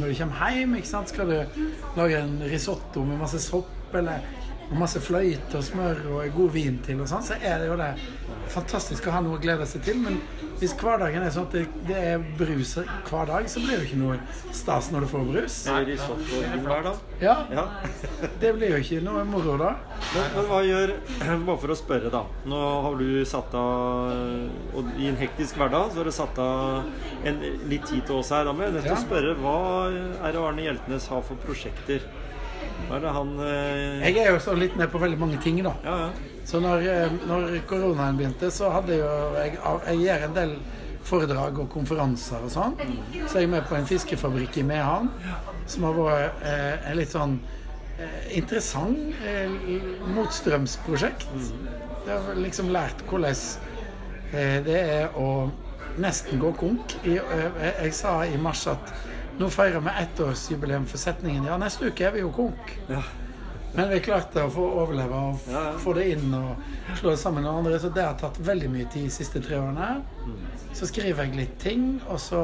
[0.00, 0.74] når du kommer hjem.
[0.80, 1.12] ikke sant?
[1.12, 1.62] Skal du
[1.96, 4.24] lage en risotto med masse sopp eller
[4.66, 7.76] og masse fløyte og smør og god vin til, og sånn, så er det jo
[7.78, 7.92] det
[8.50, 9.98] fantastisk å ha noe å glede seg til.
[10.02, 10.18] Men
[10.60, 12.72] hvis hverdagen er sånn at det, det er brus
[13.06, 14.18] hver dag, så blir det jo ikke noe
[14.56, 15.58] stas når du får brus.
[15.70, 17.00] Er risotto hver dag?
[17.22, 17.66] Ja, Ja.
[18.42, 19.72] det blir jo ikke noe moro da.
[20.14, 20.94] Men, men hva gjør
[21.46, 22.24] Bare for å spørre, da.
[22.48, 27.26] Nå har du satt av og I en hektisk hverdag så har du satt av
[27.26, 28.46] en, litt tid til oss her.
[28.48, 29.58] Da må jeg nødt til å spørre hva
[29.92, 32.04] er det Arne Hjeltnes har for prosjekter?
[32.86, 35.60] Hva er det han eh, Jeg er jo sånn litt med på veldig mange ting,
[35.66, 35.74] da.
[35.84, 36.34] Ja, ja.
[36.46, 40.56] Så når, eh, når koronaen begynte, så hadde jo jeg, jeg gjør en del
[41.06, 42.74] foredrag og konferanser og sånn.
[43.26, 45.10] Så jeg er med på en fiskefabrikk i Mehamn
[45.70, 47.36] som har vært eh, en litt sånn
[47.98, 49.50] eh, interessant eh,
[50.14, 51.26] motstrømsprosjekt.
[52.06, 53.38] Jeg har liksom lært hvordan
[54.32, 55.48] eh, det er å
[56.02, 56.96] nesten gå konk.
[57.04, 58.94] I, eh, jeg, jeg sa i mars at
[59.38, 62.72] nå feirer vi ettårsjubileum for setningen ja, neste uke er vi jo konk.
[62.88, 63.02] Ja.
[63.76, 65.72] Men vi klarte å få overleve og Ja, ja.
[65.82, 66.62] få det inn og
[66.96, 67.78] slå det sammen med andre.
[67.82, 69.88] Så det har tatt veldig mye tid de siste tre årene.
[70.72, 72.40] Så skriver jeg litt ting, og så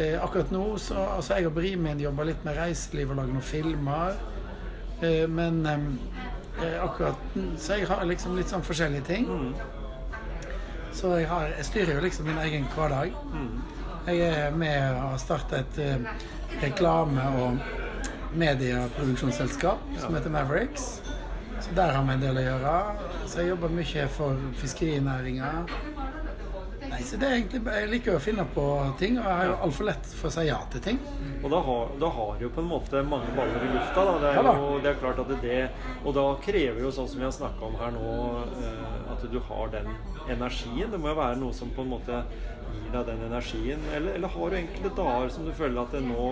[0.00, 3.46] eh, Akkurat nå så altså Jeg og Brimin jobber litt med reiseliv og lager noen
[3.52, 4.18] filmer.
[5.02, 9.30] Eh, men eh, akkurat Så jeg har liksom litt sånn forskjellige ting.
[10.92, 13.14] Så jeg, har, jeg styrer jo liksom min egen hverdag.
[14.06, 16.06] Jeg er med og har startet et eh,
[16.62, 17.58] reklame- og
[18.34, 21.02] medieproduksjonsselskap som heter Mavericks.
[21.60, 22.72] Så der har vi en del å gjøre.
[23.28, 25.50] Så jeg jobber mye for fiskerinæringa.
[27.02, 28.64] Så det er egentlig, Jeg liker å finne på
[29.00, 31.00] ting, og jeg har jo altfor lett for å si ja til ting.
[31.42, 34.04] Og da har, da har du jo på en måte mange baller i lufta.
[34.08, 34.14] Da.
[34.22, 35.60] Det, er Ja jo, det er klart at det, det
[36.04, 38.14] Og da krever jo sånn som vi har snakka om her nå,
[38.62, 39.92] eh, at du har den
[40.30, 40.90] energien.
[40.92, 42.22] Det må jo være noe som på en måte
[42.72, 43.86] gir deg den energien.
[43.92, 46.26] Eller, eller har du enkelte dager som du føler at det nå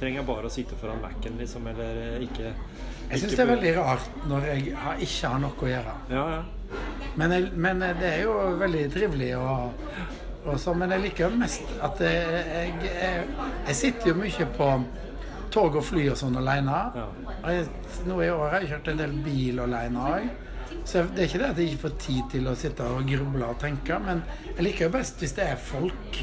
[0.00, 3.72] trenger jeg bare å sitte foran Mac-en, liksom, eller ikke Jeg syns det er veldig
[3.80, 4.76] rart når jeg
[5.08, 5.96] ikke har noe å gjøre.
[6.14, 6.44] Ja, ja.
[7.14, 9.82] Men, jeg, men det er jo veldig trivelig og,
[10.44, 14.70] og så, Men jeg liker mest at jeg, jeg, jeg, jeg sitter jo mye på
[15.54, 16.78] tog og fly og sånn alene.
[16.98, 17.04] Ja.
[17.36, 17.68] Og jeg,
[18.08, 20.32] nå i år har jeg kjørt en del bil alene òg.
[20.84, 23.46] Så det er ikke det at jeg ikke får tid til å sitte og gruble
[23.46, 26.18] og tenke, men jeg liker jo best hvis det er folk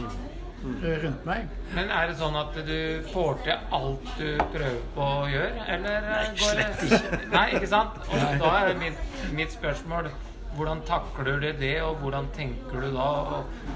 [0.62, 1.48] rundt meg.
[1.74, 2.76] Men er det sånn at du
[3.10, 7.22] får til alt du prøver på å gjøre, eller Nei, slett ikke.
[7.32, 7.98] Nei, ikke sant?
[8.06, 10.12] Og da er mitt, mitt spørsmål
[10.56, 13.10] hvordan takler du det, og hvordan tenker du da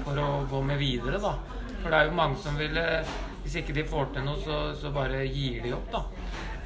[0.04, 1.36] for å gå med videre, da?
[1.80, 4.56] For det er jo mange som vil eh, Hvis ikke de får til noe, så,
[4.74, 6.00] så bare gir de opp, da.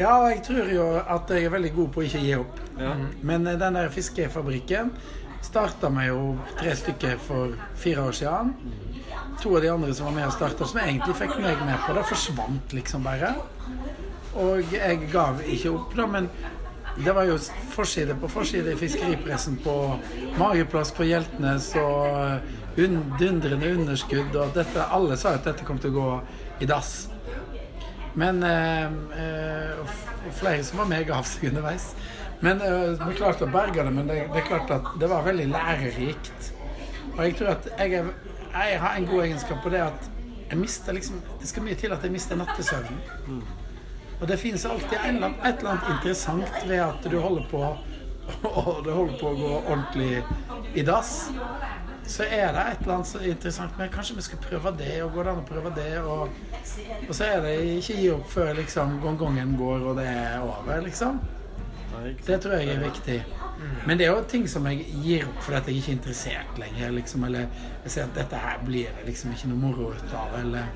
[0.00, 2.60] Ja, og jeg tror jo at jeg er veldig god på å ikke gi opp.
[2.80, 2.94] Ja.
[3.20, 4.94] Men eh, den der fiskefabrikken
[5.44, 6.22] starta vi jo
[6.56, 8.54] tre stykker for fire år siden.
[9.42, 11.92] To av de andre som var med og starta, som egentlig fikk meg med på,
[11.96, 13.34] det forsvant liksom bare.
[14.40, 16.28] Og jeg gav ikke opp, da, men
[16.96, 17.38] det var jo
[17.70, 19.74] forside på forside i fiskeripressen på
[20.38, 25.94] mageplass på Hjeltnes og un dundrende underskudd, og dette, alle sa at dette kom til
[25.94, 26.10] å gå
[26.64, 27.08] i dass.
[28.18, 28.86] Men eh,
[29.22, 29.98] eh,
[30.38, 31.92] flere som var med, gav seg underveis.
[32.40, 35.26] Men eh, vi klarte å berge det, men det, det er klart at det var
[35.26, 36.52] veldig lærerikt.
[37.16, 38.12] Og jeg tror at jeg, er,
[38.54, 40.10] jeg har en god egenskap på det at
[40.50, 43.42] jeg mister liksom Det skal mye til at jeg mister nattesøvnen.
[44.20, 47.64] Og det finnes alltid en et eller annet interessant ved at du holder på
[48.42, 50.22] og det holder på å gå ordentlig
[50.78, 51.30] i dass.
[52.10, 55.12] Så er det et eller annet så interessant med Kanskje vi skal prøve det, og
[55.14, 55.90] går det an å prøve det?
[56.02, 56.40] Og,
[57.08, 60.80] og så er det ikke gi opp før liksom gongongen går og det er over,
[60.86, 61.20] liksom.
[62.26, 63.18] Det tror jeg er viktig.
[63.86, 66.60] Men det er jo ting som jeg gir opp fordi at jeg ikke er interessert
[66.62, 66.94] lenger.
[66.96, 67.48] Liksom, eller
[67.84, 70.38] jeg ser at dette her blir det liksom ikke noe moro ut av.
[70.40, 70.70] Eller.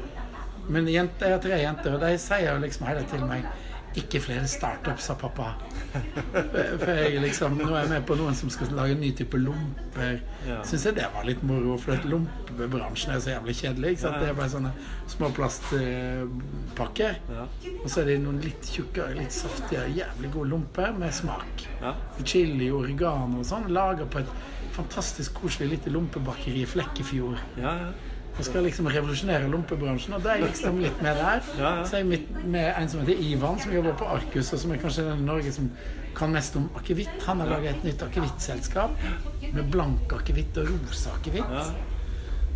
[0.68, 3.46] Men jente, jeg har tre jenter, og de sier jo liksom hele til meg
[3.94, 5.52] ikke flere startups, sa pappa.
[5.94, 9.38] For jeg liksom, Nå er jeg med på noen som skal lage en ny type
[9.38, 10.16] lomper.
[10.48, 10.56] Ja.
[10.66, 13.92] Syns jeg det var litt moro, for lompebransjen er så jævlig kjedelig.
[13.94, 14.18] Ikke sant?
[14.18, 14.72] Det er bare sånne
[15.14, 17.20] små plastpakker.
[17.36, 17.44] Ja.
[17.76, 21.68] Og så er det noen litt tjukkere, litt saftigere, jævlig gode lomper med smak.
[21.84, 21.94] Ja.
[22.24, 23.70] Chili, oregano og sånn.
[23.74, 24.34] Laga på et
[24.74, 27.38] fantastisk koselig lite lompebakeri i Flekkefjord.
[27.62, 27.94] Ja, ja.
[28.38, 30.14] Og skal liksom revolusjonere lompebransjen.
[30.16, 31.40] Og da er jeg liksom litt med der.
[31.58, 31.84] Ja, ja.
[31.86, 34.72] Så er jeg midt med en som heter Ivan, som jobber på Arcus, og som
[34.74, 35.70] er kanskje den i Norge som
[36.14, 37.14] kan mest om akevitt.
[37.26, 38.90] Han har laget et nytt akevittselskap
[39.54, 41.70] med blank akevitt og rosa akevitt.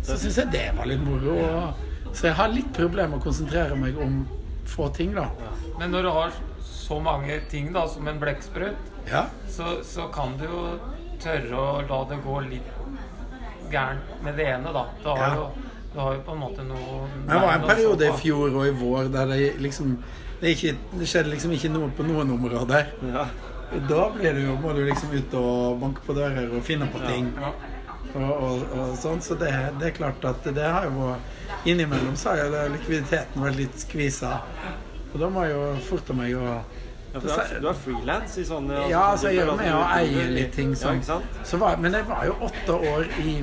[0.03, 1.37] Så syns jeg det var litt moro.
[1.37, 4.25] og- Så jeg har litt problemer med å konsentrere meg om
[4.65, 5.27] få ting, da.
[5.79, 6.31] Men når du har
[6.63, 8.75] så mange ting da, som en blekksprut,
[9.11, 9.25] Ja.
[9.47, 10.79] så, så kan du jo
[11.19, 12.63] tørre å la det gå litt
[13.71, 14.85] gærent med det ene, da.
[15.03, 15.49] Du har, Ja.
[15.93, 18.67] Du har jo på en måte noe Men det var en periode i fjor og
[18.67, 19.95] i vår der det liksom
[20.39, 22.93] det, ikke, det skjedde liksom ikke noe på noen områder.
[23.09, 23.25] Ja.
[23.89, 27.01] Da blir det jo, må du liksom ut og banke på dører og finne på
[27.03, 27.27] ting.
[27.35, 27.51] Ja.
[28.15, 32.15] Og, og, og sånn, Så det, det er klart at det har jo vært Innimellom
[32.17, 34.39] så har jo likviditeten vært litt skvisa.
[35.11, 36.45] Og da må jeg jo forte meg å
[37.09, 39.81] Ja, for du er, du er frilans i sånne Ja, altså jeg gjør med å
[39.97, 41.01] eie litt ting Sånn.
[41.07, 43.39] Ja, så var, Men jeg var jo åtte år i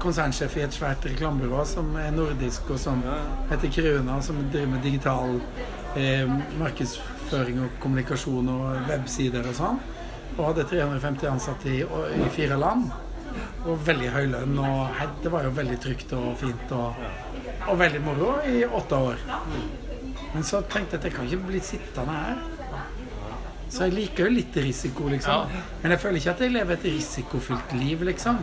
[0.00, 3.02] konsernsjef i et svært reklamebyrå som er nordisk, og som
[3.50, 5.34] heter Kruna, som driver med digital
[6.00, 9.80] eh, markedsføring og kommunikasjon og websider og sånn.
[10.38, 12.88] Og hadde 350 ansatte i, i fire land.
[13.68, 14.56] Og veldig høy lønn.
[14.62, 17.04] Og det var jo veldig trygt og fint og,
[17.68, 19.22] og veldig moro i åtte år.
[20.34, 22.42] Men så tenkte jeg at jeg kan ikke bli sittende her.
[23.74, 25.54] Så jeg liker jo litt risiko, liksom.
[25.82, 28.42] Men jeg føler ikke at jeg lever et risikofylt liv, liksom.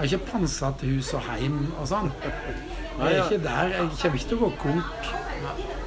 [0.00, 2.06] Jeg har ikke pansa til hus og heim og sånn.
[2.16, 3.72] Jeg er ikke der.
[3.74, 5.10] Jeg kommer ikke til å gå konk.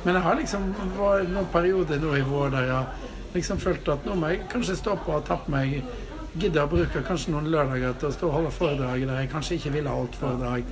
[0.03, 0.67] Men jeg har liksom
[0.99, 4.75] var noen perioder nå i vår der jeg liksom følt at nå må jeg kanskje
[4.77, 5.79] stå på og tappe meg
[6.33, 9.57] Gidde å bruke kanskje noen lørdager til å stå og holde foredrag der jeg kanskje
[9.59, 10.71] ikke ville holdt foredrag.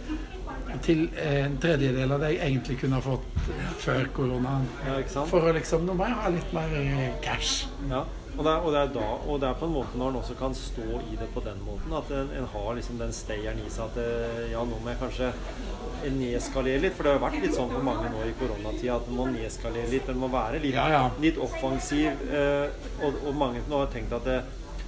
[0.86, 3.52] Til en tredjedel av det jeg egentlig kunne ha fått
[3.84, 4.66] før koronaen.
[4.88, 5.02] Ja?
[5.30, 7.68] For å liksom Nå må jeg ha litt mer eh, cash.
[7.90, 8.06] Ja.
[8.38, 10.20] Og det, er, og, det er da, og det er på en måte når en
[10.22, 13.60] også kan stå i det på den måten, at en, en har liksom den stayeren
[13.60, 15.32] i seg at det, ja, nå må jeg kanskje
[16.16, 16.96] nedskalere litt.
[16.98, 19.92] For det har vært litt sånn for mange nå i koronatida at en må nedskalere
[19.92, 20.10] litt.
[20.10, 21.04] En må være litt, Ja, ja.
[21.22, 22.08] litt offensiv.
[22.32, 24.40] Eh, og, og mange nå har tenkt at det,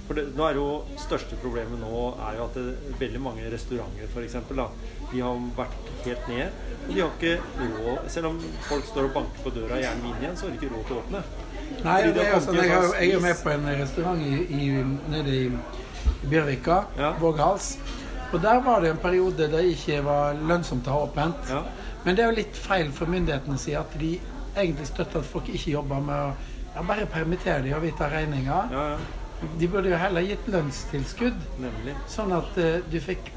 [0.08, 0.66] for det, nå er jo
[1.00, 4.66] største problemet nå er jo at det, veldig mange restauranter for eksempel, da,
[5.12, 6.58] de har vært helt ned.
[6.84, 7.36] Og de har ikke
[7.78, 10.52] råd Selv om folk står og banker på døra og gjerne inn igjen, så har
[10.56, 11.22] de ikke råd til å åpne.
[11.84, 14.68] Nei, det sånn, kommet jeg, har, jeg er med på en restaurant i, i,
[15.12, 15.44] nede i,
[16.28, 17.14] Bjørvika, Ja.
[17.20, 17.74] Våghals.
[18.32, 21.50] Og der var det en periode det ikke var lønnsomt å ha åpent.
[21.50, 21.62] Ja.
[22.04, 24.16] Men det er jo litt feil fra myndighetene si at de
[24.56, 26.32] egentlig støtter at folk ikke jobber med å
[26.74, 28.58] ja, bare permittere de og vi tar regninga.
[28.72, 29.46] Ja, ja.
[29.60, 31.94] De burde jo heller gitt lønnstilskudd, Nemlig.
[32.08, 33.28] sånn at uh, du fikk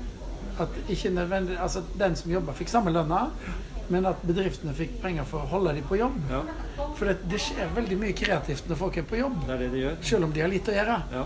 [0.61, 3.27] at ikke nødvendig, altså den som jobber, fikk samme lønna,
[3.93, 6.15] men at bedriftene fikk penger for å holde dem på jobb.
[6.31, 6.43] Ja,
[6.97, 9.43] For det, det skjer veldig mye kreativt når folk er på jobb.
[9.47, 9.99] det er det de gjør.
[10.13, 11.01] Selv om de har lite å gjøre.
[11.13, 11.25] Ja.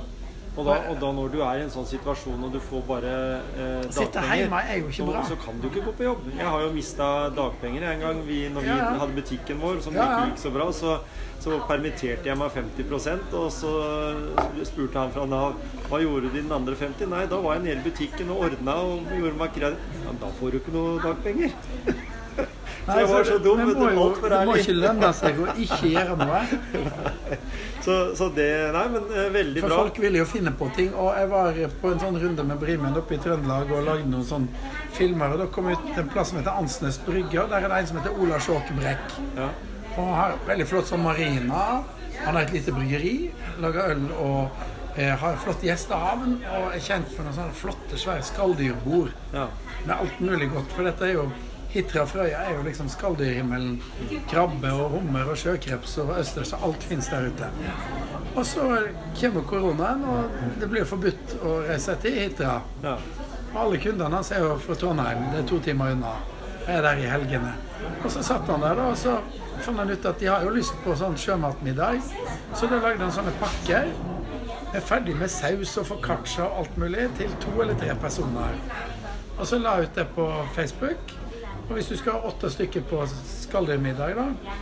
[0.52, 3.12] Og da, og da når du er i en sånn situasjon og du får bare
[3.56, 6.26] eh, dagpenger, er så, så kan du ikke gå på jobb.
[6.36, 8.90] Jeg har jo mista dagpenger en gang vi, når vi Ja, ja.
[9.00, 10.68] hadde butikken vår, som Ja, ikke gikk så bra.
[10.76, 10.98] Så,
[11.40, 13.72] så permitterte jeg meg 50% og så
[14.68, 15.56] spurte han fra Nav
[15.88, 18.76] hva gjorde du den andre 50 Nei, da var jeg nede i butikken og ordna
[18.84, 20.02] og gjorde meg kreativ.
[20.04, 21.56] Ja, da får du ikke noe dagpenger.
[22.88, 25.92] Nei, jeg var så dum, det må jo- Det må ikke lønne seg å ikke
[25.94, 26.42] gjøre noe.
[27.82, 29.78] Så, så det Nei, men eh, veldig For bra.
[29.80, 30.92] folk vil jo finne på ting.
[30.94, 34.26] Og jeg var på en sånn runde med Brimund oppe i Trøndelag og lagde noen
[34.28, 35.34] sånne filmer.
[35.34, 37.74] Og da kom jeg ut til en plass som heter Ansnes Brygge, og der er
[37.74, 39.16] det en som heter Ola Sjåkebrekk.
[39.40, 39.48] Ja.
[39.98, 41.64] Og har veldig flott sånn marina.
[42.22, 43.16] Han har et lite bryggeri,
[43.66, 44.62] lager øl og
[45.02, 46.38] eh, har flott gjestehavn.
[46.54, 49.48] Og er kjent for noen sånne flotte, svære skalldyrbord Ja.
[49.88, 50.70] med alt mulig godt.
[50.78, 51.32] For dette er jo
[51.72, 53.78] Hitra Frøya er jo liksom skalldyrhimmelen.
[54.32, 57.48] Krabbe og hummer og sjøkreps og østers, så alt fins der ute.
[58.36, 58.66] Og så
[59.20, 62.62] kommer koronaen, og det blir forbudt å reise til Hitra.
[62.84, 62.98] ja.
[63.52, 66.14] Og alle kundene hans er jo fra Trondheim, det er to timer unna.
[66.68, 67.50] Jeg er der i helgene.
[68.04, 69.18] Og så satt han der, da, og så
[69.66, 72.00] fant han ut at de har jo lyst på sånn sjømatmiddag.
[72.56, 73.92] Så da lagde han sånne pakker.
[74.72, 78.56] Er ferdig med saus og foccaccia og alt mulig til to eller tre personer.
[79.38, 81.12] Og så la jeg ut det på Facebook.
[81.70, 84.56] Og hvis du skal ha åtte stykker på skalldyrmiddag, da,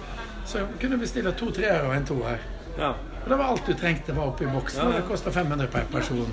[0.45, 2.39] så kunne du bestille to treere og en toer.
[2.77, 2.93] ja.
[3.19, 6.29] Og det var alt du trengte var oppi boksen, og det kosta 500 per person.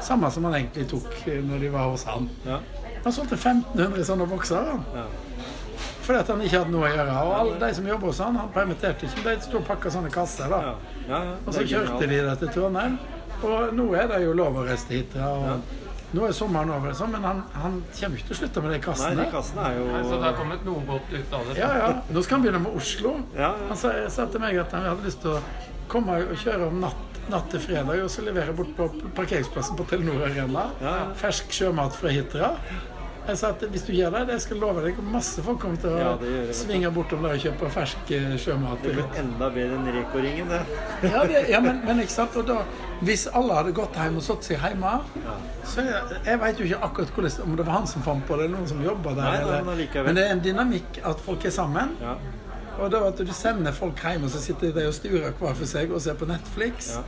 [0.00, 2.28] Samme som han egentlig tok eh, når de var hos han.
[2.46, 2.60] ja.
[3.04, 4.70] Han solgte 1500 sånne bokser.
[4.94, 5.04] ja.
[6.06, 7.16] Fordi at han ikke hadde noe å gjøre.
[7.26, 9.24] Og alle de som jobber hos han, han permitterte ikke.
[9.26, 10.48] De sto og pakka sånne kasser.
[10.48, 10.60] da.
[10.62, 10.72] Ja,
[11.10, 11.34] ja, ja.
[11.44, 12.96] Og så kjørte de det til Trondheim.
[13.42, 15.18] Og nå er det jo lov å reise hit.
[15.20, 15.74] Og
[16.16, 18.78] nå er sommeren over, så, men han, han kommer ikke til å slutte med de
[18.78, 19.16] Nei, kassene.
[19.20, 21.56] de kassene er jo Nei, Så det har kommet noe godt ut av det.
[21.60, 21.88] Ja, ja.
[22.08, 23.12] Nå skal han begynne med Oslo.
[23.36, 23.68] Ja, ja.
[23.68, 25.42] Han sa, sa til meg at han hadde lyst til å
[25.92, 29.84] komme og kjøre om natt, natt til fredag og så levere bort på parkeringsplassen på
[29.90, 30.70] Telenor Arena.
[30.80, 31.10] Ja, ja.
[31.20, 32.54] Fersk sjømat fra Hitra.
[33.28, 35.76] Jeg sa at hvis du gjør det, det skal jeg love deg, masse folk kommer
[35.82, 36.54] til å Ja, det det.
[36.56, 38.80] svinge bortom der og kjøpe fersk eh, sjømat.
[38.80, 40.62] Det blir enda bedre enn Reko-ringen, det.
[41.12, 42.38] Ja, det, ja men, men ikke sant?
[42.40, 42.62] Og da,
[43.00, 44.94] hvis alle hadde gått hjem og satt seg hjemme
[45.64, 48.36] så Jeg, jeg vet jo ikke akkurat hvordan, om det var han som fant på
[48.36, 49.22] det, eller noen som jobba der.
[49.22, 51.94] Nei, eller- men men det er en dynamikk at folk er sammen.
[52.00, 52.14] Ja.
[52.78, 55.64] Og da at du sender folk hjem, og så sitter de og sturer hver for
[55.66, 57.02] seg og ser på Netflix, Ja.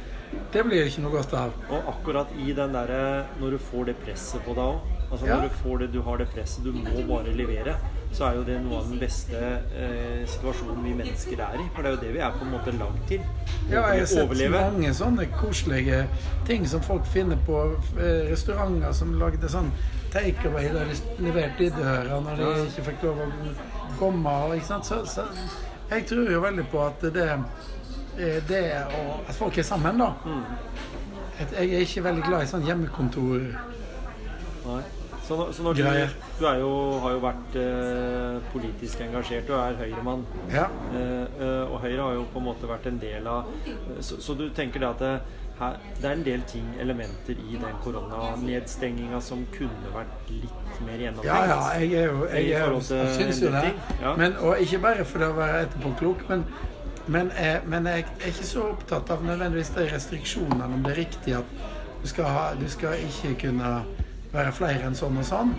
[0.52, 1.52] det blir ikke noe godt av.
[1.70, 4.80] Og akkurat i den derre Når du får det presset på deg òg.
[5.12, 5.36] Altså Ja.
[5.36, 7.74] når du får det, du har det presset, du må bare levere.
[8.12, 11.66] Så er jo det noe av den beste eh, situasjonen vi mennesker er i.
[11.76, 13.22] For det er jo det vi er på en måte lagd til.
[13.70, 14.64] Ja, jeg har sett Overleve.
[14.66, 16.00] mange sånne koselige
[16.48, 17.62] ting som folk finner på
[18.00, 19.70] eh, restauranter som lagde sånn
[20.10, 23.30] takeaway der de leverte i døra når de ikke fikk lov å
[24.00, 24.36] komme.
[24.58, 24.90] Ikke sant?
[24.90, 25.28] Så, så
[25.90, 27.28] jeg tror jo veldig på at det,
[28.18, 30.12] eh, det å, At folk er sammen, da.
[30.26, 30.42] Mm.
[31.40, 33.46] Jeg er ikke veldig glad i sånn hjemmekontor.
[34.66, 34.82] Nei.
[35.30, 35.82] Så, så når du,
[36.40, 40.24] du jo, har jo vært eh, politisk engasjert, du er Høyre-mann.
[40.50, 40.64] Ja.
[40.90, 43.46] Eh, eh, og Høyre har jo på en måte vært en del av
[44.00, 45.12] Så, så du tenker det at det,
[45.60, 50.98] her, det er en del ting, elementer i den koronanedstenginga som kunne vært litt mer
[50.98, 51.30] gjennomtenkt?
[51.30, 52.50] Ja, ja, jeg er jo jeg,
[52.88, 53.64] til jeg syns jo det.
[54.02, 54.16] ja.
[54.18, 56.46] Men, og ikke bare for å være etterpåklok, men,
[57.06, 61.02] men, jeg, men jeg er ikke så opptatt av nødvendigvis de restriksjonene, om det er
[61.04, 61.58] riktig at
[62.02, 63.74] du skal, ha, du skal ikke kunne
[64.32, 65.54] være flere enn sånn og sånn.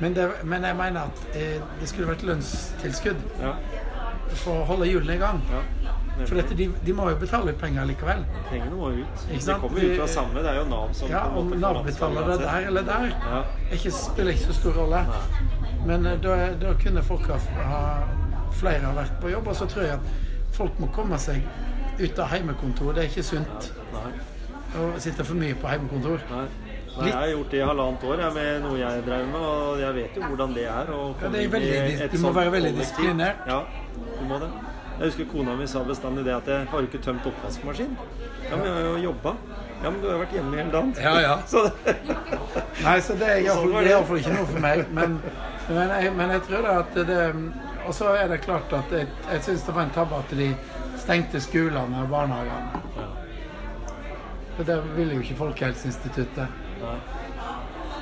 [0.00, 3.56] Men, det, men jeg mener at eh, det skulle vært lønnstilskudd Ja,
[4.44, 5.40] for å holde hjulene i gang.
[5.52, 5.62] ja.
[6.26, 8.24] For dette, de, de må jo betale ut penger likevel.
[8.48, 9.20] Pengene må ut.
[9.30, 10.40] Ikke Det De kommer ut fra samme.
[10.42, 13.42] Det er jo Nav som Ja, Om Nav betaler det der eller der, Ja.
[13.76, 15.04] ikke, spiller ikke så stor rolle.
[15.86, 17.38] Men eh, da, da kunne folk ha,
[17.68, 17.82] ha
[18.58, 19.46] Flere ha vært på jobb.
[19.46, 21.42] Og så tror jeg at folk må komme seg
[22.00, 22.92] ut av heimekontor.
[22.96, 24.10] Det er ikke sunt Nei,
[24.82, 26.18] å sitte for mye på heimekontor.
[26.34, 26.46] nei.
[26.98, 29.82] Nei, jeg har gjort det i halvannet år jeg, med noe jeg drev med, og
[29.82, 30.90] jeg vet jo hvordan det er.
[30.90, 33.46] å komme det er veldig du må være veldig disiplinert.
[33.46, 33.60] Ja,
[34.18, 34.48] du må det.
[34.98, 37.92] Jeg husker kona mi sa bestandig det at jeg har jo ikke tømt oppvaskmaskin.
[38.48, 39.34] Ja, men jeg har jo jobba.
[39.82, 40.90] Ja, men du har jo vært hjemme hele dagen.
[40.98, 41.36] Ja, ja.
[41.52, 41.94] Så det,
[42.82, 44.82] Nei, så det er Sånn iallfall iallfall ikke noe for meg.
[44.94, 45.14] Men,
[45.68, 47.20] men, jeg, men jeg tror da at det
[47.86, 50.50] Og så er det klart at jeg, jeg syns det var en tabbe at de
[50.98, 52.82] stengte skolene og barnehagene.
[52.98, 53.08] ja.
[54.58, 56.64] For det ville jo ikke Folkehelseinstituttet.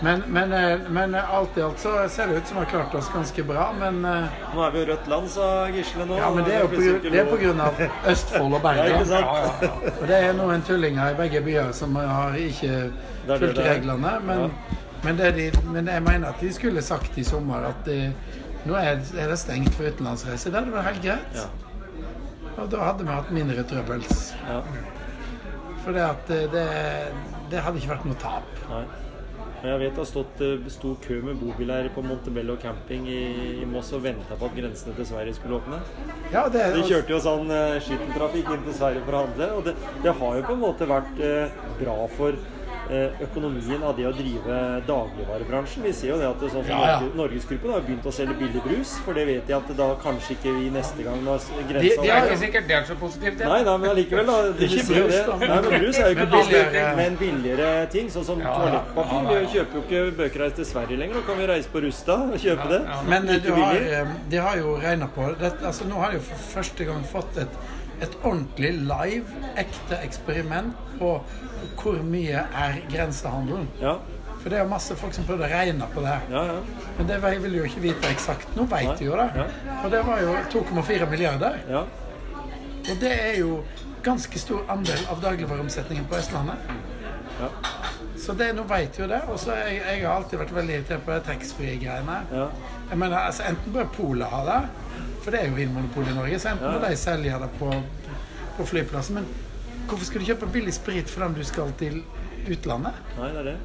[0.01, 2.95] Men, men, eh, men alt i alt så ser det ut som vi har klart
[2.95, 3.71] oss ganske bra.
[3.79, 4.25] Men, eh,
[4.55, 6.19] Nå er vi jo rødt land, sa Gisle nå.
[6.19, 7.81] ja, men det er jo det er på grunn av
[8.13, 9.05] Østfold og Ja, ikke ja.
[9.05, 9.93] sant?
[10.01, 12.75] Og det er noen tullinger i begge byer som har ikke
[13.27, 14.19] fulgt det reglene.
[14.27, 14.49] Men, Ja.
[15.05, 18.13] men, det de, men jeg mener at de skulle sagt i sommer at de,
[18.67, 20.51] nå er, det stengt for utenlandsreise.
[20.51, 21.41] Det hadde vært helt greit.
[21.41, 21.49] Ja.
[22.57, 24.35] Og da hadde vi hatt mindre trøbbels.
[24.49, 24.61] Ja.
[25.85, 26.69] For det, at det, det,
[27.51, 28.65] det hadde ikke vært noe tap.
[28.71, 28.87] Nei.
[29.63, 33.21] Men Jeg vet det har stått eh, stor kø med bobiler på Montebello camping i,
[33.63, 35.81] i Moss og venta på at grensene til Sverige skulle åpne.
[36.35, 39.65] Ja, det, De kjørte jo sånn uh, skittentrafikk inn til Sverige for å handle, og
[39.67, 39.75] det,
[40.05, 42.37] det har jo på en måte vært uh, bra for
[43.27, 44.57] økonomien av det å drive
[44.87, 45.83] dagligvarebransjen.
[45.87, 47.09] Vi ser jo det at det, sånn som Ja, ja.
[47.19, 50.53] Norgesgruppen har begynt å selge billig brus, for det vet de at da kanskje ikke
[50.59, 53.39] vi neste gang når grensa de de har er ikke sikkert det er så positivt.
[53.43, 54.37] Nei, nei, men allikevel, da.
[54.61, 55.23] De Ikke brus, det.
[55.27, 55.37] da.
[55.37, 58.11] Nei, men brus er jo ikke billigere- men billigere ting.
[58.11, 58.57] Sånn som Ja, ja.
[58.59, 59.17] toalettpapir.
[59.17, 59.41] Ja, ja.
[59.41, 61.15] Vi kjøper jo ikke bøkereis til Sverige lenger.
[61.21, 62.81] Nå kan vi reise på Rusta og kjøpe det.
[62.87, 63.01] ja.
[63.09, 65.53] Men eh, du har, eh, de har jo regna på det.
[65.63, 67.59] Altså, nå har de jo for første gang fått et,
[68.07, 69.25] et ordentlig live,
[69.57, 71.11] ekte eksperiment på
[71.83, 73.69] hvor mye er grensehandelen.
[73.81, 73.97] Ja,
[74.43, 76.17] For det er jo masse folk som prøvde å regne på det.
[76.31, 76.59] ja, ja.
[76.99, 78.53] Men det vil jo ikke vite eksakt.
[78.57, 79.31] Nå veit de jo det.
[79.37, 79.47] Ja.
[79.85, 81.59] Og det var jo 2,4 milliarder.
[81.71, 81.85] ja.
[82.87, 83.65] Og det er jo
[84.07, 86.55] ganske stor andel av dagligvareomsetningen på Østlandet.
[87.41, 87.49] ja.
[88.17, 89.19] Så det, nå vet jo det.
[89.29, 92.21] Og så jeg, jeg har alltid vært veldig irritert på taxfree-greiene.
[92.33, 92.47] ja.
[92.91, 94.61] Jeg mener, altså Enten bør Polet ha det,
[95.25, 96.39] for det er jo Vinmonopolet i Norge.
[96.39, 97.73] Så enten må de selge det på,
[98.57, 99.15] på flyplassen.
[99.19, 99.27] Men
[99.89, 102.03] hvorfor skal du kjøpe billig sprit for dem du skal til
[102.47, 102.99] utlandet?
[103.19, 103.57] Nei, det er det.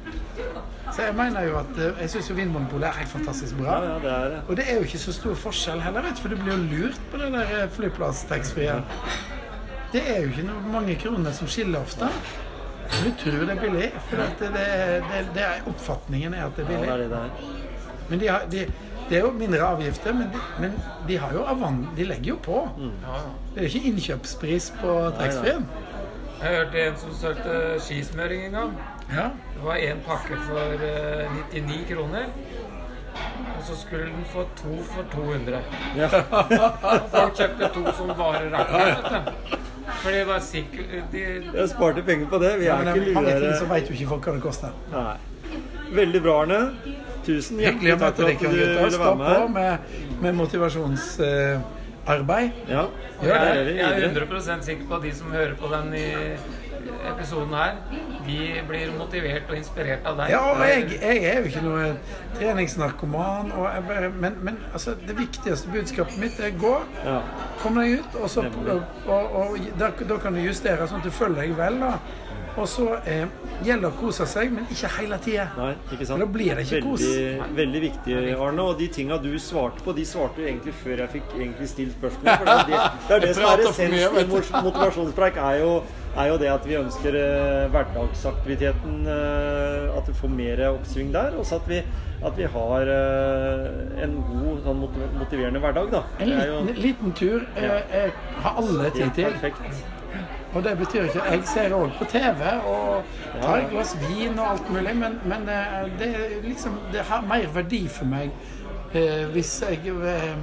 [0.92, 3.76] Så jeg mener jo at eh, jeg syns Vinmonopolet er helt fantastisk bra.
[3.78, 4.40] Ja, ja, det er det.
[4.48, 6.62] Og det er jo ikke så stor forskjell heller, vet du, for du blir jo
[6.72, 8.78] lurt på det der flyplasstaxfree.
[8.78, 9.30] flyplass-taxfree.
[9.92, 12.08] Det er jo ikke noe mange kroner som skiller ofte.
[12.92, 14.64] Du tror det er billig, for det, det,
[15.10, 16.88] det, det er oppfatningen er at det er billig.
[16.88, 17.52] Ja, det er det.
[18.10, 18.66] Men de har, de,
[19.08, 20.74] det er jo mindre avgifter, men de, men
[21.08, 22.58] de har jo avan, de legger jo på.
[22.80, 23.32] Ja, ja.
[23.54, 25.66] Det er jo ikke innkjøpspris på taxfree-en.
[26.42, 28.70] Jeg hørte en som solgte skismøring en gang.
[29.12, 29.28] Ja.
[29.54, 32.24] Det var én pakke for eh, 99 kroner.
[33.58, 35.60] Og så skulle den få to for 200.
[35.96, 36.08] Ja.
[36.32, 39.28] Og folk kjøpte to som bare rakkeren.
[40.02, 41.22] For det var sikkert de,
[41.54, 42.58] Jeg sparte penger på det.
[42.60, 44.34] Vi er Men ikke det er mange ting så veit vet jo ikke folk hva
[44.34, 44.74] det koster.
[44.92, 45.14] Nei.
[45.92, 46.60] Veldig bra, Arne.
[47.26, 48.90] Tusen hjertelig takk for at du ville være med.
[48.90, 49.78] Stå på med.
[50.20, 51.60] med, med
[52.06, 52.50] motivasjonsarbeid.
[52.68, 52.86] Ja,
[53.22, 53.48] Gjør det.
[53.48, 54.26] er Jeg er videre.
[54.26, 56.36] 100 sikker på at de som hører på den i
[57.12, 57.76] episoden her,
[58.26, 60.30] de blir motivert og inspirert av deg.
[60.30, 61.96] Ja, og jeg, jeg er jo ikke noe
[62.38, 66.74] treningsnarkoman, og jeg bare, men, men altså, det viktigste budskapet mitt er gå.
[67.04, 67.20] Ja.
[67.62, 71.06] Kom deg ut, og, så, og, og, og da, da kan du justere sånn at
[71.06, 71.80] du følger deg vel.
[71.82, 71.94] da.
[72.60, 73.24] Og så eh,
[73.64, 75.46] gjelder det å kose seg, men ikke hele tida.
[75.56, 77.00] Da blir det ikke kos.
[77.00, 78.66] veldig, veldig viktig, Arne.
[78.66, 81.96] Og de tinga du svarte på, de svarte du egentlig før jeg fikk egentlig stilt
[81.96, 82.28] spørsmål.
[82.42, 82.82] For det, er det,
[83.16, 84.26] er det som er essensen i
[84.68, 85.72] motivasjonspreik, er jo,
[86.12, 91.38] er jo det at vi ønsker eh, hverdagsaktiviteten eh, At vi får mer oppsving der.
[91.40, 91.80] Og så at vi,
[92.22, 94.84] at vi har eh, en god sånn
[95.16, 96.04] motiverende hverdag, da.
[96.20, 99.32] En Det er jo liten, liten tur eh, eh, har alle tid til.
[99.40, 99.91] perfekt.
[100.54, 103.04] Og det betyr ikke Jeg ser òg på TV og
[103.40, 106.10] tar et glass vin og alt mulig, men, men eh, det,
[106.44, 108.30] liksom, det har mer verdi for meg
[108.92, 110.34] eh, hvis jeg eh,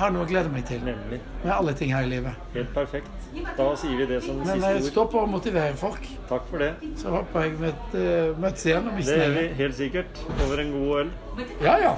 [0.00, 1.20] har noe å glede meg til Nemlig.
[1.44, 2.34] med alle ting her i livet.
[2.54, 3.14] Helt perfekt.
[3.58, 5.10] Da sier vi det som Men eh, Men stå ord.
[5.12, 6.08] på og motivere folk.
[6.28, 6.72] Takk for det.
[6.98, 7.70] Så håper jeg vi
[8.02, 10.22] eh, møtes igjen om ikke Det gjør vi helt sikkert.
[10.46, 11.12] Over en god øl.
[11.62, 11.94] Ja, ja.